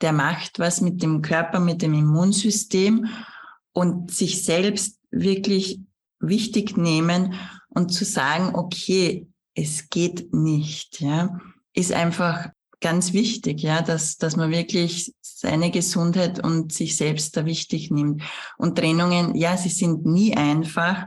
Der 0.00 0.12
macht 0.12 0.58
was 0.58 0.80
mit 0.80 1.00
dem 1.00 1.22
Körper, 1.22 1.60
mit 1.60 1.80
dem 1.80 1.94
Immunsystem 1.94 3.06
und 3.72 4.10
sich 4.10 4.42
selbst 4.42 4.98
wirklich 5.12 5.78
wichtig 6.18 6.76
nehmen 6.76 7.34
und 7.68 7.92
zu 7.92 8.04
sagen, 8.04 8.56
okay, 8.56 9.28
es 9.54 9.88
geht 9.90 10.34
nicht, 10.34 11.00
ja, 11.00 11.38
ist 11.72 11.92
einfach 11.92 12.48
ganz 12.84 13.14
wichtig, 13.14 13.62
ja, 13.62 13.80
dass, 13.80 14.18
dass 14.18 14.36
man 14.36 14.50
wirklich 14.50 15.14
seine 15.22 15.70
Gesundheit 15.70 16.44
und 16.44 16.70
sich 16.70 16.96
selbst 16.96 17.34
da 17.34 17.46
wichtig 17.46 17.90
nimmt. 17.90 18.22
Und 18.58 18.76
Trennungen, 18.76 19.34
ja, 19.34 19.56
sie 19.56 19.70
sind 19.70 20.04
nie 20.04 20.36
einfach, 20.36 21.06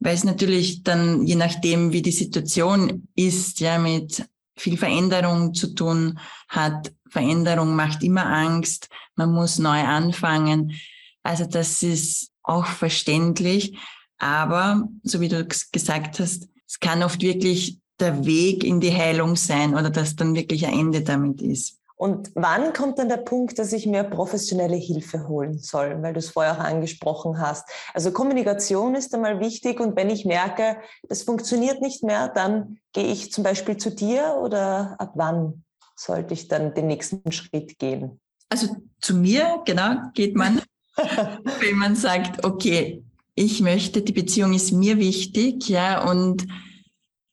weil 0.00 0.14
es 0.14 0.24
natürlich 0.24 0.82
dann, 0.82 1.26
je 1.26 1.34
nachdem, 1.34 1.92
wie 1.92 2.02
die 2.02 2.12
Situation 2.12 3.08
ist, 3.16 3.60
ja, 3.60 3.78
mit 3.78 4.28
viel 4.54 4.76
Veränderung 4.76 5.54
zu 5.54 5.74
tun 5.74 6.18
hat. 6.46 6.92
Veränderung 7.08 7.74
macht 7.74 8.02
immer 8.02 8.26
Angst. 8.26 8.90
Man 9.16 9.32
muss 9.32 9.58
neu 9.58 9.80
anfangen. 9.80 10.74
Also 11.22 11.46
das 11.46 11.82
ist 11.82 12.32
auch 12.42 12.66
verständlich. 12.66 13.78
Aber, 14.18 14.86
so 15.04 15.22
wie 15.22 15.28
du 15.28 15.46
gesagt 15.46 16.20
hast, 16.20 16.48
es 16.66 16.80
kann 16.80 17.02
oft 17.02 17.22
wirklich 17.22 17.78
der 18.00 18.24
Weg 18.24 18.64
in 18.64 18.80
die 18.80 18.94
Heilung 18.94 19.36
sein 19.36 19.74
oder 19.74 19.90
dass 19.90 20.16
dann 20.16 20.34
wirklich 20.34 20.66
ein 20.66 20.78
Ende 20.78 21.02
damit 21.02 21.42
ist. 21.42 21.78
Und 21.98 22.30
wann 22.36 22.72
kommt 22.72 23.00
dann 23.00 23.08
der 23.08 23.16
Punkt, 23.16 23.58
dass 23.58 23.72
ich 23.72 23.84
mir 23.84 24.04
professionelle 24.04 24.76
Hilfe 24.76 25.26
holen 25.26 25.58
soll, 25.58 26.00
weil 26.00 26.12
du 26.12 26.20
es 26.20 26.30
vorher 26.30 26.52
auch 26.52 26.64
angesprochen 26.64 27.40
hast? 27.40 27.68
Also 27.92 28.12
Kommunikation 28.12 28.94
ist 28.94 29.12
einmal 29.14 29.40
wichtig 29.40 29.80
und 29.80 29.96
wenn 29.96 30.08
ich 30.08 30.24
merke, 30.24 30.76
das 31.08 31.24
funktioniert 31.24 31.80
nicht 31.82 32.04
mehr, 32.04 32.28
dann 32.28 32.78
gehe 32.92 33.06
ich 33.06 33.32
zum 33.32 33.42
Beispiel 33.42 33.78
zu 33.78 33.90
dir 33.90 34.38
oder 34.40 34.94
ab 35.00 35.14
wann 35.16 35.64
sollte 35.96 36.34
ich 36.34 36.46
dann 36.46 36.72
den 36.72 36.86
nächsten 36.86 37.32
Schritt 37.32 37.80
gehen? 37.80 38.20
Also 38.48 38.76
zu 39.00 39.16
mir, 39.16 39.62
genau, 39.66 39.96
geht 40.14 40.36
man, 40.36 40.62
wenn 40.96 41.76
man 41.76 41.96
sagt, 41.96 42.44
okay, 42.44 43.02
ich 43.34 43.60
möchte, 43.60 44.02
die 44.02 44.12
Beziehung 44.12 44.52
ist 44.52 44.70
mir 44.70 44.98
wichtig, 44.98 45.68
ja, 45.68 46.08
und 46.08 46.46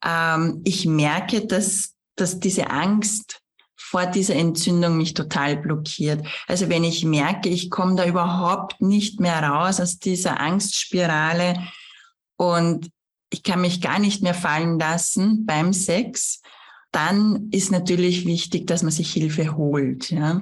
ähm, 0.04 0.62
ich 0.64 0.86
merke, 0.86 1.46
dass, 1.46 1.96
dass 2.16 2.40
diese 2.40 2.70
Angst 2.70 3.42
vor 3.76 4.06
dieser 4.08 4.36
Entzündung 4.36 4.98
mich 4.98 5.14
total 5.14 5.58
blockiert. 5.58 6.26
Also 6.48 6.70
wenn 6.70 6.84
ich 6.84 7.06
merke, 7.06 7.50
ich 7.50 7.70
komme 7.70 7.96
da 7.96 8.06
überhaupt 8.06 8.82
nicht 8.82 9.20
mehr 9.20 9.42
raus 9.42 9.80
aus 9.80 10.00
dieser 10.00 10.40
Angstspirale 10.40 11.60
und 12.36 12.90
ich 13.30 13.44
kann 13.44 13.62
mich 13.62 13.82
gar 13.82 14.00
nicht 14.00 14.24
mehr 14.24 14.34
fallen 14.34 14.80
lassen 14.80 15.46
beim 15.46 15.72
Sex, 15.72 16.42
dann 16.92 17.50
ist 17.52 17.72
natürlich 17.72 18.26
wichtig, 18.26 18.68
dass 18.68 18.82
man 18.82 18.92
sich 18.92 19.12
Hilfe 19.12 19.56
holt. 19.56 20.12
Ja? 20.12 20.42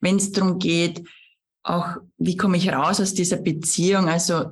Wenn 0.00 0.16
es 0.16 0.32
darum 0.32 0.58
geht, 0.58 1.08
auch 1.62 1.96
wie 2.18 2.36
komme 2.36 2.56
ich 2.56 2.72
raus 2.72 3.00
aus 3.00 3.14
dieser 3.14 3.36
Beziehung, 3.36 4.08
also 4.08 4.50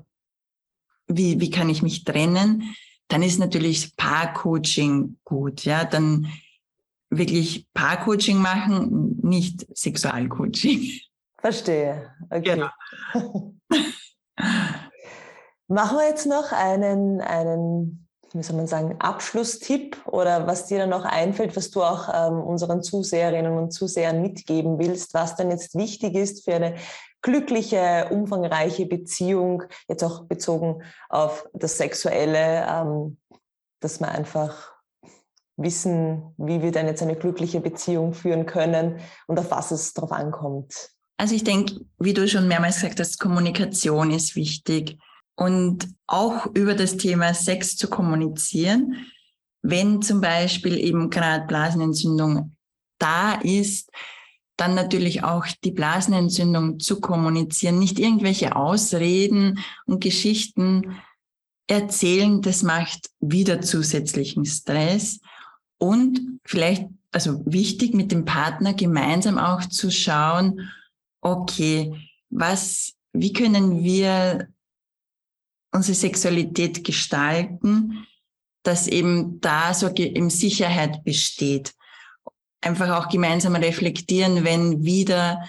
wie, 1.06 1.40
wie 1.40 1.50
kann 1.50 1.68
ich 1.68 1.82
mich 1.82 2.04
trennen, 2.04 2.74
dann 3.12 3.22
ist 3.22 3.38
natürlich 3.38 3.94
Paar-Coaching 3.96 5.18
gut. 5.24 5.64
Ja, 5.64 5.84
dann 5.84 6.28
wirklich 7.10 7.66
Paar-Coaching 7.74 8.38
machen, 8.38 9.18
nicht 9.22 9.66
Sexualcoaching. 9.76 10.90
Verstehe. 11.38 12.10
Okay. 12.30 12.42
Genau. 12.42 12.68
Machen 15.68 15.98
wir 15.98 16.08
jetzt 16.08 16.26
noch 16.26 16.52
einen, 16.52 17.20
einen 17.20 18.08
wie 18.32 18.42
soll 18.42 18.56
man 18.56 18.66
sagen, 18.66 18.96
Abschlusstipp 18.98 19.98
oder 20.06 20.46
was 20.46 20.66
dir 20.66 20.78
dann 20.78 20.90
noch 20.90 21.04
einfällt, 21.04 21.54
was 21.54 21.70
du 21.70 21.82
auch 21.82 22.08
ähm, 22.14 22.40
unseren 22.40 22.82
Zuseherinnen 22.82 23.58
und 23.58 23.72
Zusehern 23.72 24.22
mitgeben 24.22 24.78
willst, 24.78 25.12
was 25.12 25.36
dann 25.36 25.50
jetzt 25.50 25.74
wichtig 25.74 26.14
ist 26.14 26.44
für 26.44 26.54
eine 26.54 26.76
glückliche, 27.22 28.08
umfangreiche 28.10 28.86
Beziehung, 28.86 29.62
jetzt 29.88 30.02
auch 30.02 30.24
bezogen 30.24 30.82
auf 31.08 31.46
das 31.54 31.78
Sexuelle, 31.78 32.66
ähm, 32.68 33.18
dass 33.80 34.00
wir 34.00 34.08
einfach 34.08 34.72
wissen, 35.56 36.34
wie 36.36 36.62
wir 36.62 36.72
dann 36.72 36.86
jetzt 36.86 37.02
eine 37.02 37.16
glückliche 37.16 37.60
Beziehung 37.60 38.14
führen 38.14 38.46
können 38.46 39.00
und 39.26 39.38
auf 39.38 39.50
was 39.50 39.70
es 39.70 39.94
drauf 39.94 40.12
ankommt. 40.12 40.90
Also 41.16 41.34
ich 41.34 41.44
denke, 41.44 41.80
wie 41.98 42.14
du 42.14 42.26
schon 42.26 42.48
mehrmals 42.48 42.76
gesagt 42.76 42.98
hast, 42.98 43.20
Kommunikation 43.20 44.10
ist 44.10 44.34
wichtig 44.34 44.98
und 45.36 45.88
auch 46.06 46.46
über 46.54 46.74
das 46.74 46.96
Thema 46.96 47.34
Sex 47.34 47.76
zu 47.76 47.88
kommunizieren. 47.88 49.06
Wenn 49.62 50.02
zum 50.02 50.20
Beispiel 50.20 50.78
eben 50.78 51.10
gerade 51.10 51.46
Blasenentzündung 51.46 52.56
da 52.98 53.34
ist, 53.34 53.90
dann 54.56 54.74
natürlich 54.74 55.24
auch 55.24 55.46
die 55.64 55.72
Blasenentzündung 55.72 56.78
zu 56.78 57.00
kommunizieren, 57.00 57.78
nicht 57.78 57.98
irgendwelche 57.98 58.54
Ausreden 58.54 59.58
und 59.86 60.02
Geschichten 60.02 60.96
erzählen, 61.66 62.42
das 62.42 62.62
macht 62.62 63.10
wieder 63.20 63.60
zusätzlichen 63.60 64.44
Stress 64.44 65.20
und 65.78 66.20
vielleicht, 66.44 66.86
also 67.12 67.42
wichtig 67.46 67.94
mit 67.94 68.12
dem 68.12 68.24
Partner 68.24 68.74
gemeinsam 68.74 69.38
auch 69.38 69.64
zu 69.64 69.90
schauen, 69.90 70.70
okay, 71.20 72.08
was, 72.30 72.94
wie 73.12 73.32
können 73.32 73.82
wir 73.82 74.48
unsere 75.72 75.94
Sexualität 75.94 76.84
gestalten, 76.84 78.06
dass 78.62 78.86
eben 78.86 79.40
da 79.40 79.74
so 79.74 79.88
im 79.88 80.30
Sicherheit 80.30 81.04
besteht. 81.04 81.74
Einfach 82.62 82.90
auch 82.96 83.08
gemeinsam 83.08 83.54
reflektieren, 83.56 84.44
wenn 84.44 84.84
wieder 84.84 85.46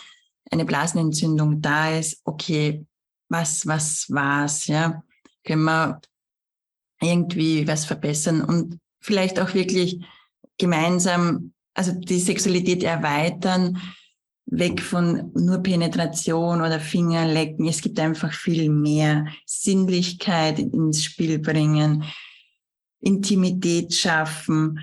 eine 0.52 0.66
Blasenentzündung 0.66 1.62
da 1.62 1.98
ist, 1.98 2.22
okay, 2.26 2.86
was, 3.30 3.66
was 3.66 4.10
war's, 4.10 4.68
ja? 4.68 5.04
Können 5.44 5.64
wir 5.64 6.02
irgendwie 7.02 7.68
was 7.68 7.86
verbessern 7.86 8.42
und 8.42 8.80
vielleicht 9.00 9.40
auch 9.40 9.54
wirklich 9.54 10.04
gemeinsam, 10.58 11.54
also 11.74 11.92
die 11.92 12.20
Sexualität 12.20 12.84
erweitern, 12.84 13.82
weg 14.46 14.82
von 14.82 15.32
nur 15.34 15.58
Penetration 15.60 16.62
oder 16.62 16.80
Fingerlecken. 16.80 17.68
Es 17.68 17.82
gibt 17.82 18.00
einfach 18.00 18.34
viel 18.34 18.70
mehr 18.70 19.26
Sinnlichkeit 19.46 20.60
ins 20.60 21.04
Spiel 21.04 21.40
bringen, 21.40 22.04
Intimität 23.02 23.94
schaffen. 23.94 24.80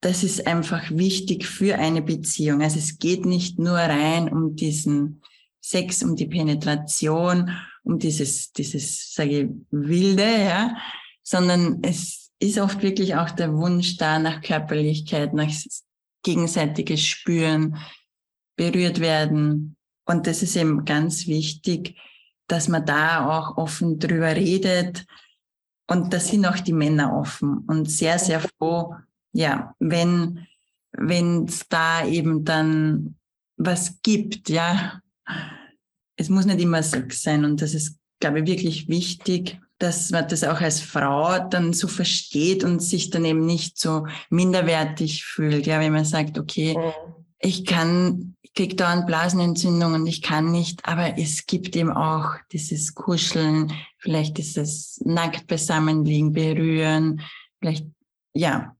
Das 0.00 0.22
ist 0.22 0.46
einfach 0.46 0.90
wichtig 0.90 1.46
für 1.46 1.78
eine 1.78 2.02
Beziehung. 2.02 2.62
Also 2.62 2.78
es 2.78 2.98
geht 2.98 3.26
nicht 3.26 3.58
nur 3.58 3.76
rein 3.76 4.28
um 4.28 4.54
diesen 4.54 5.22
Sex, 5.60 6.02
um 6.02 6.14
die 6.14 6.26
Penetration, 6.28 7.50
um 7.82 7.98
dieses, 7.98 8.52
dieses, 8.52 9.12
sage 9.12 9.40
ich, 9.40 9.48
wilde, 9.70 10.22
ja, 10.22 10.76
sondern 11.22 11.80
es 11.82 12.30
ist 12.38 12.58
oft 12.58 12.82
wirklich 12.82 13.16
auch 13.16 13.30
der 13.30 13.52
Wunsch 13.54 13.96
da 13.96 14.18
nach 14.18 14.40
Körperlichkeit, 14.40 15.34
nach 15.34 15.50
gegenseitiges 16.22 17.02
Spüren, 17.02 17.76
berührt 18.56 19.00
werden. 19.00 19.76
Und 20.04 20.26
das 20.26 20.42
ist 20.42 20.56
eben 20.56 20.84
ganz 20.84 21.26
wichtig, 21.26 21.96
dass 22.46 22.68
man 22.68 22.84
da 22.84 23.38
auch 23.38 23.56
offen 23.56 23.98
drüber 23.98 24.34
redet. 24.34 25.06
Und 25.86 26.12
da 26.12 26.20
sind 26.20 26.46
auch 26.46 26.58
die 26.58 26.72
Männer 26.72 27.16
offen 27.16 27.58
und 27.66 27.90
sehr, 27.90 28.18
sehr 28.18 28.40
froh, 28.40 28.94
ja, 29.32 29.74
wenn, 29.78 30.46
wenn 30.92 31.44
es 31.44 31.66
da 31.68 32.06
eben 32.06 32.44
dann 32.44 33.16
was 33.56 34.00
gibt, 34.02 34.48
ja. 34.48 35.00
Es 36.16 36.28
muss 36.28 36.46
nicht 36.46 36.60
immer 36.60 36.82
Sex 36.82 37.22
sein 37.22 37.44
und 37.44 37.62
das 37.62 37.74
ist, 37.74 37.98
glaube 38.20 38.40
ich, 38.40 38.46
wirklich 38.46 38.88
wichtig, 38.88 39.60
dass 39.78 40.10
man 40.10 40.26
das 40.26 40.42
auch 40.42 40.60
als 40.60 40.80
Frau 40.80 41.38
dann 41.48 41.72
so 41.72 41.86
versteht 41.86 42.64
und 42.64 42.80
sich 42.80 43.10
dann 43.10 43.24
eben 43.24 43.46
nicht 43.46 43.78
so 43.78 44.06
minderwertig 44.28 45.24
fühlt, 45.24 45.66
ja, 45.66 45.78
wenn 45.78 45.92
man 45.92 46.04
sagt, 46.04 46.38
okay, 46.38 46.76
mhm. 46.76 47.24
ich 47.38 47.64
kann 47.64 48.34
kriege 48.58 48.74
dauernd 48.74 49.06
Blasenentzündungen, 49.06 50.04
ich 50.08 50.20
kann 50.20 50.50
nicht, 50.50 50.84
aber 50.84 51.16
es 51.16 51.46
gibt 51.46 51.76
eben 51.76 51.92
auch 51.92 52.34
dieses 52.50 52.92
Kuscheln, 52.96 53.72
vielleicht 53.98 54.36
dieses 54.36 55.00
nackt 55.04 55.46
beisammenliegen, 55.46 56.32
berühren, 56.32 57.20
vielleicht, 57.60 57.86
ja. 58.34 58.74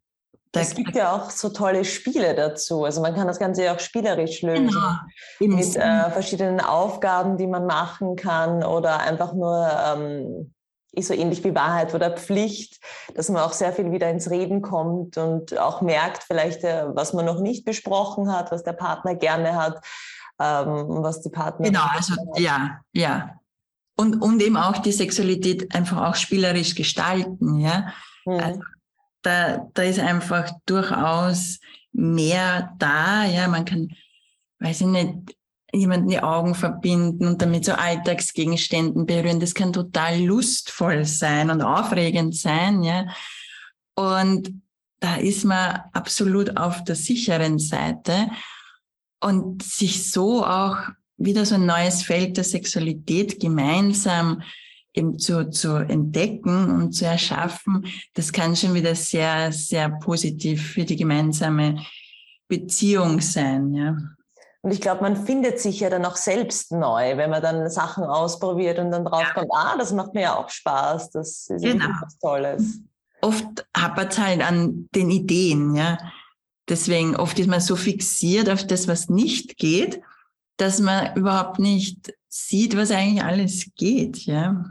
Es 0.61 0.75
gibt 0.75 0.95
ja 0.95 1.13
auch 1.13 1.31
so 1.31 1.51
tolle 1.51 1.85
Spiele 1.85 2.35
dazu. 2.35 2.85
Also 2.85 3.01
man 3.01 3.15
kann 3.15 3.27
das 3.27 3.39
Ganze 3.39 3.65
ja 3.65 3.75
auch 3.75 3.81
spielerisch 3.81 4.43
lösen. 4.43 4.69
Genau. 4.69 5.57
Mit 5.57 5.77
äh, 5.77 6.11
verschiedenen 6.11 6.61
Aufgaben, 6.61 7.37
die 7.37 7.47
man 7.47 7.67
machen 7.67 8.17
kann 8.17 8.65
oder 8.65 9.01
einfach 9.01 9.33
nur 9.33 9.71
ähm, 9.87 10.55
ist 10.93 11.09
so 11.09 11.15
ähnlich 11.15 11.45
wie 11.45 11.55
Wahrheit 11.55 11.95
oder 11.95 12.11
Pflicht, 12.11 12.81
dass 13.15 13.29
man 13.29 13.43
auch 13.43 13.53
sehr 13.53 13.73
viel 13.73 13.93
wieder 13.93 14.11
ins 14.11 14.31
Reden 14.31 14.63
kommt 14.63 15.17
und 15.17 15.59
auch 15.59 15.81
merkt 15.81 16.25
vielleicht, 16.25 16.65
äh, 16.65 16.87
was 16.89 17.13
man 17.13 17.25
noch 17.25 17.41
nicht 17.41 17.65
besprochen 17.65 18.33
hat, 18.33 18.51
was 18.51 18.65
der 18.65 18.73
Partner 18.73 19.15
gerne 19.15 19.55
hat, 19.55 19.85
ähm, 20.41 20.87
was 21.03 21.21
die 21.23 21.31
Partner. 21.31 21.67
Genau, 21.67 21.85
also 21.91 22.13
hat. 22.13 22.39
ja, 22.39 22.81
ja. 22.93 23.39
Und, 23.97 24.23
und 24.23 24.41
eben 24.41 24.57
auch 24.57 24.79
die 24.79 24.93
Sexualität 24.93 25.75
einfach 25.75 26.09
auch 26.09 26.15
spielerisch 26.15 26.75
gestalten, 26.75 27.59
ja. 27.59 27.93
Mhm. 28.25 28.41
Also 28.41 28.61
da, 29.29 29.71
da 29.75 29.83
ist 29.83 29.99
einfach 30.01 30.51
durchaus 30.65 31.61
mehr 31.93 32.75
da, 32.79 33.25
ja. 33.25 33.47
Man 33.47 33.65
kann, 33.65 33.91
weiß 34.61 34.81
ich 34.81 34.87
nicht, 34.87 35.37
jemanden 35.73 36.09
die 36.09 36.21
Augen 36.21 36.55
verbinden 36.55 37.27
und 37.27 37.43
damit 37.43 37.67
so 37.67 37.73
Alltagsgegenständen 37.73 39.05
berühren. 39.05 39.39
Das 39.39 39.55
kann 39.55 39.73
total 39.73 40.19
lustvoll 40.21 41.05
sein 41.05 41.51
und 41.51 41.61
aufregend 41.61 42.35
sein, 42.35 42.83
ja. 42.83 43.07
Und 43.95 44.63
da 45.01 45.17
ist 45.17 45.45
man 45.45 45.81
absolut 45.93 46.57
auf 46.57 46.85
der 46.85 46.97
sicheren 46.97 47.59
Seite 47.59 48.31
und 49.21 49.63
sich 49.63 50.11
so 50.11 50.45
auch 50.45 50.79
wieder 51.19 51.45
so 51.45 51.57
ein 51.57 51.67
neues 51.67 52.03
Feld 52.03 52.37
der 52.37 52.45
Sexualität 52.45 53.41
gemeinsam 53.41 54.43
eben 54.99 55.19
zu, 55.19 55.49
zu 55.51 55.77
entdecken 55.77 56.71
und 56.71 56.93
zu 56.93 57.07
erschaffen, 57.07 57.87
das 58.15 58.33
kann 58.33 58.57
schon 58.57 58.75
wieder 58.75 58.95
sehr, 58.95 59.53
sehr 59.53 59.89
positiv 59.89 60.73
für 60.73 60.85
die 60.85 60.97
gemeinsame 60.97 61.81
Beziehung 62.49 63.21
sein, 63.21 63.75
ja. 63.75 63.97
Und 64.61 64.73
ich 64.73 64.81
glaube, 64.81 65.03
man 65.03 65.25
findet 65.25 65.61
sich 65.61 65.81
ja 65.81 65.89
dann 65.89 66.05
auch 66.05 66.17
selbst 66.17 66.73
neu, 66.73 67.17
wenn 67.17 67.31
man 67.31 67.41
dann 67.41 67.71
Sachen 67.71 68.05
ausprobiert 68.05 68.79
und 68.81 68.91
dann 68.91 69.05
draufkommt, 69.05 69.49
ja. 69.53 69.73
ah, 69.73 69.77
das 69.79 69.93
macht 69.93 70.15
mir 70.15 70.23
ja 70.23 70.37
auch 70.37 70.51
Spaß, 70.51 71.11
das 71.11 71.49
ist 71.49 71.63
genau. 71.63 71.87
was 72.03 72.19
Tolles. 72.19 72.81
Oft 73.21 73.67
hapert 73.77 74.13
es 74.13 74.19
halt 74.19 74.43
an 74.43 74.89
den 74.95 75.11
Ideen, 75.11 75.75
ja. 75.75 75.99
Deswegen 76.69 77.17
oft 77.17 77.39
ist 77.39 77.49
man 77.49 77.61
so 77.61 77.77
fixiert 77.77 78.51
auf 78.51 78.67
das, 78.67 78.89
was 78.89 79.09
nicht 79.09 79.57
geht, 79.57 80.01
dass 80.57 80.81
man 80.81 81.17
überhaupt 81.17 81.59
nicht 81.61 82.13
sieht, 82.29 82.77
was 82.77 82.91
eigentlich 82.91 83.25
alles 83.25 83.71
geht, 83.77 84.19
ja. 84.27 84.65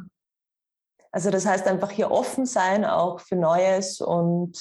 Also 1.18 1.32
das 1.32 1.48
heißt 1.48 1.66
einfach 1.66 1.90
hier 1.90 2.12
offen 2.12 2.46
sein 2.46 2.86
auch 2.86 3.20
für 3.22 3.36
Neues 3.36 4.02
und 4.02 4.56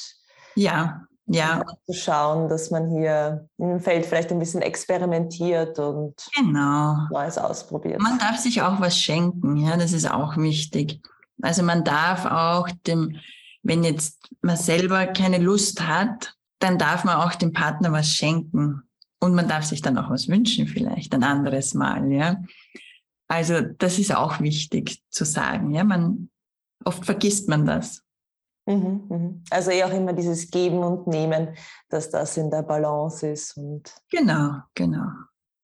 ja 0.55 1.03
ja. 1.27 1.63
zu 1.85 1.93
schauen, 1.93 2.49
dass 2.49 2.71
man 2.71 2.89
hier 2.89 3.47
im 3.59 3.79
Feld 3.79 4.07
vielleicht 4.07 4.31
ein 4.31 4.39
bisschen 4.39 4.63
experimentiert 4.63 5.79
und 5.79 6.15
genau. 6.35 6.97
Neues 7.11 7.37
ausprobiert. 7.37 8.01
Man 8.01 8.19
darf 8.19 8.39
sich 8.39 8.63
auch 8.63 8.81
was 8.81 8.99
schenken, 8.99 9.57
ja, 9.57 9.77
das 9.77 9.93
ist 9.93 10.11
auch 10.11 10.39
wichtig. 10.39 11.03
Also 11.43 11.63
man 11.63 11.85
darf 11.85 12.25
auch 12.25 12.71
dem, 12.87 13.17
wenn 13.63 13.85
jetzt 13.85 14.31
man 14.41 14.57
selber 14.57 15.07
keine 15.07 15.37
Lust 15.37 15.87
hat, 15.87 16.33
dann 16.59 16.79
darf 16.79 17.05
man 17.05 17.17
auch 17.17 17.35
dem 17.35 17.53
Partner 17.53 17.93
was 17.93 18.09
schenken. 18.09 18.81
Und 19.21 19.35
man 19.35 19.47
darf 19.47 19.65
sich 19.65 19.83
dann 19.83 19.99
auch 19.99 20.09
was 20.09 20.29
wünschen, 20.29 20.69
vielleicht 20.69 21.15
ein 21.15 21.23
anderes 21.23 21.75
Mal, 21.75 22.11
ja. 22.11 22.37
Also 23.29 23.61
das 23.61 23.99
ist 23.99 24.15
auch 24.15 24.41
wichtig 24.41 25.03
zu 25.11 25.27
sagen, 25.27 25.73
ja. 25.75 25.85
Man, 25.85 26.31
oft 26.85 27.05
vergisst 27.05 27.49
man 27.49 27.65
das. 27.67 28.03
Mhm, 28.67 29.07
mhm. 29.09 29.45
Also 29.51 29.71
eher 29.71 29.87
auch 29.87 29.93
immer 29.93 30.13
dieses 30.13 30.51
Geben 30.51 30.83
und 30.83 31.07
Nehmen, 31.07 31.57
dass 31.89 32.11
das 32.11 32.37
in 32.37 32.51
der 32.51 32.63
Balance 32.63 33.29
ist 33.29 33.57
und 33.57 33.93
genau, 34.11 34.61
genau. 34.75 35.07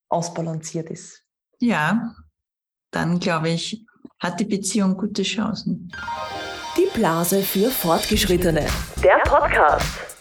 ausbalanciert 0.08 0.90
ist. 0.90 1.24
Ja, 1.58 2.14
dann 2.92 3.18
glaube 3.18 3.50
ich, 3.50 3.84
hat 4.20 4.38
die 4.38 4.44
Beziehung 4.44 4.96
gute 4.96 5.22
Chancen. 5.22 5.92
Die 6.76 6.88
Blase 6.94 7.42
für 7.42 7.70
Fortgeschrittene. 7.70 8.66
Der 9.02 9.18
Podcast. 9.24 10.11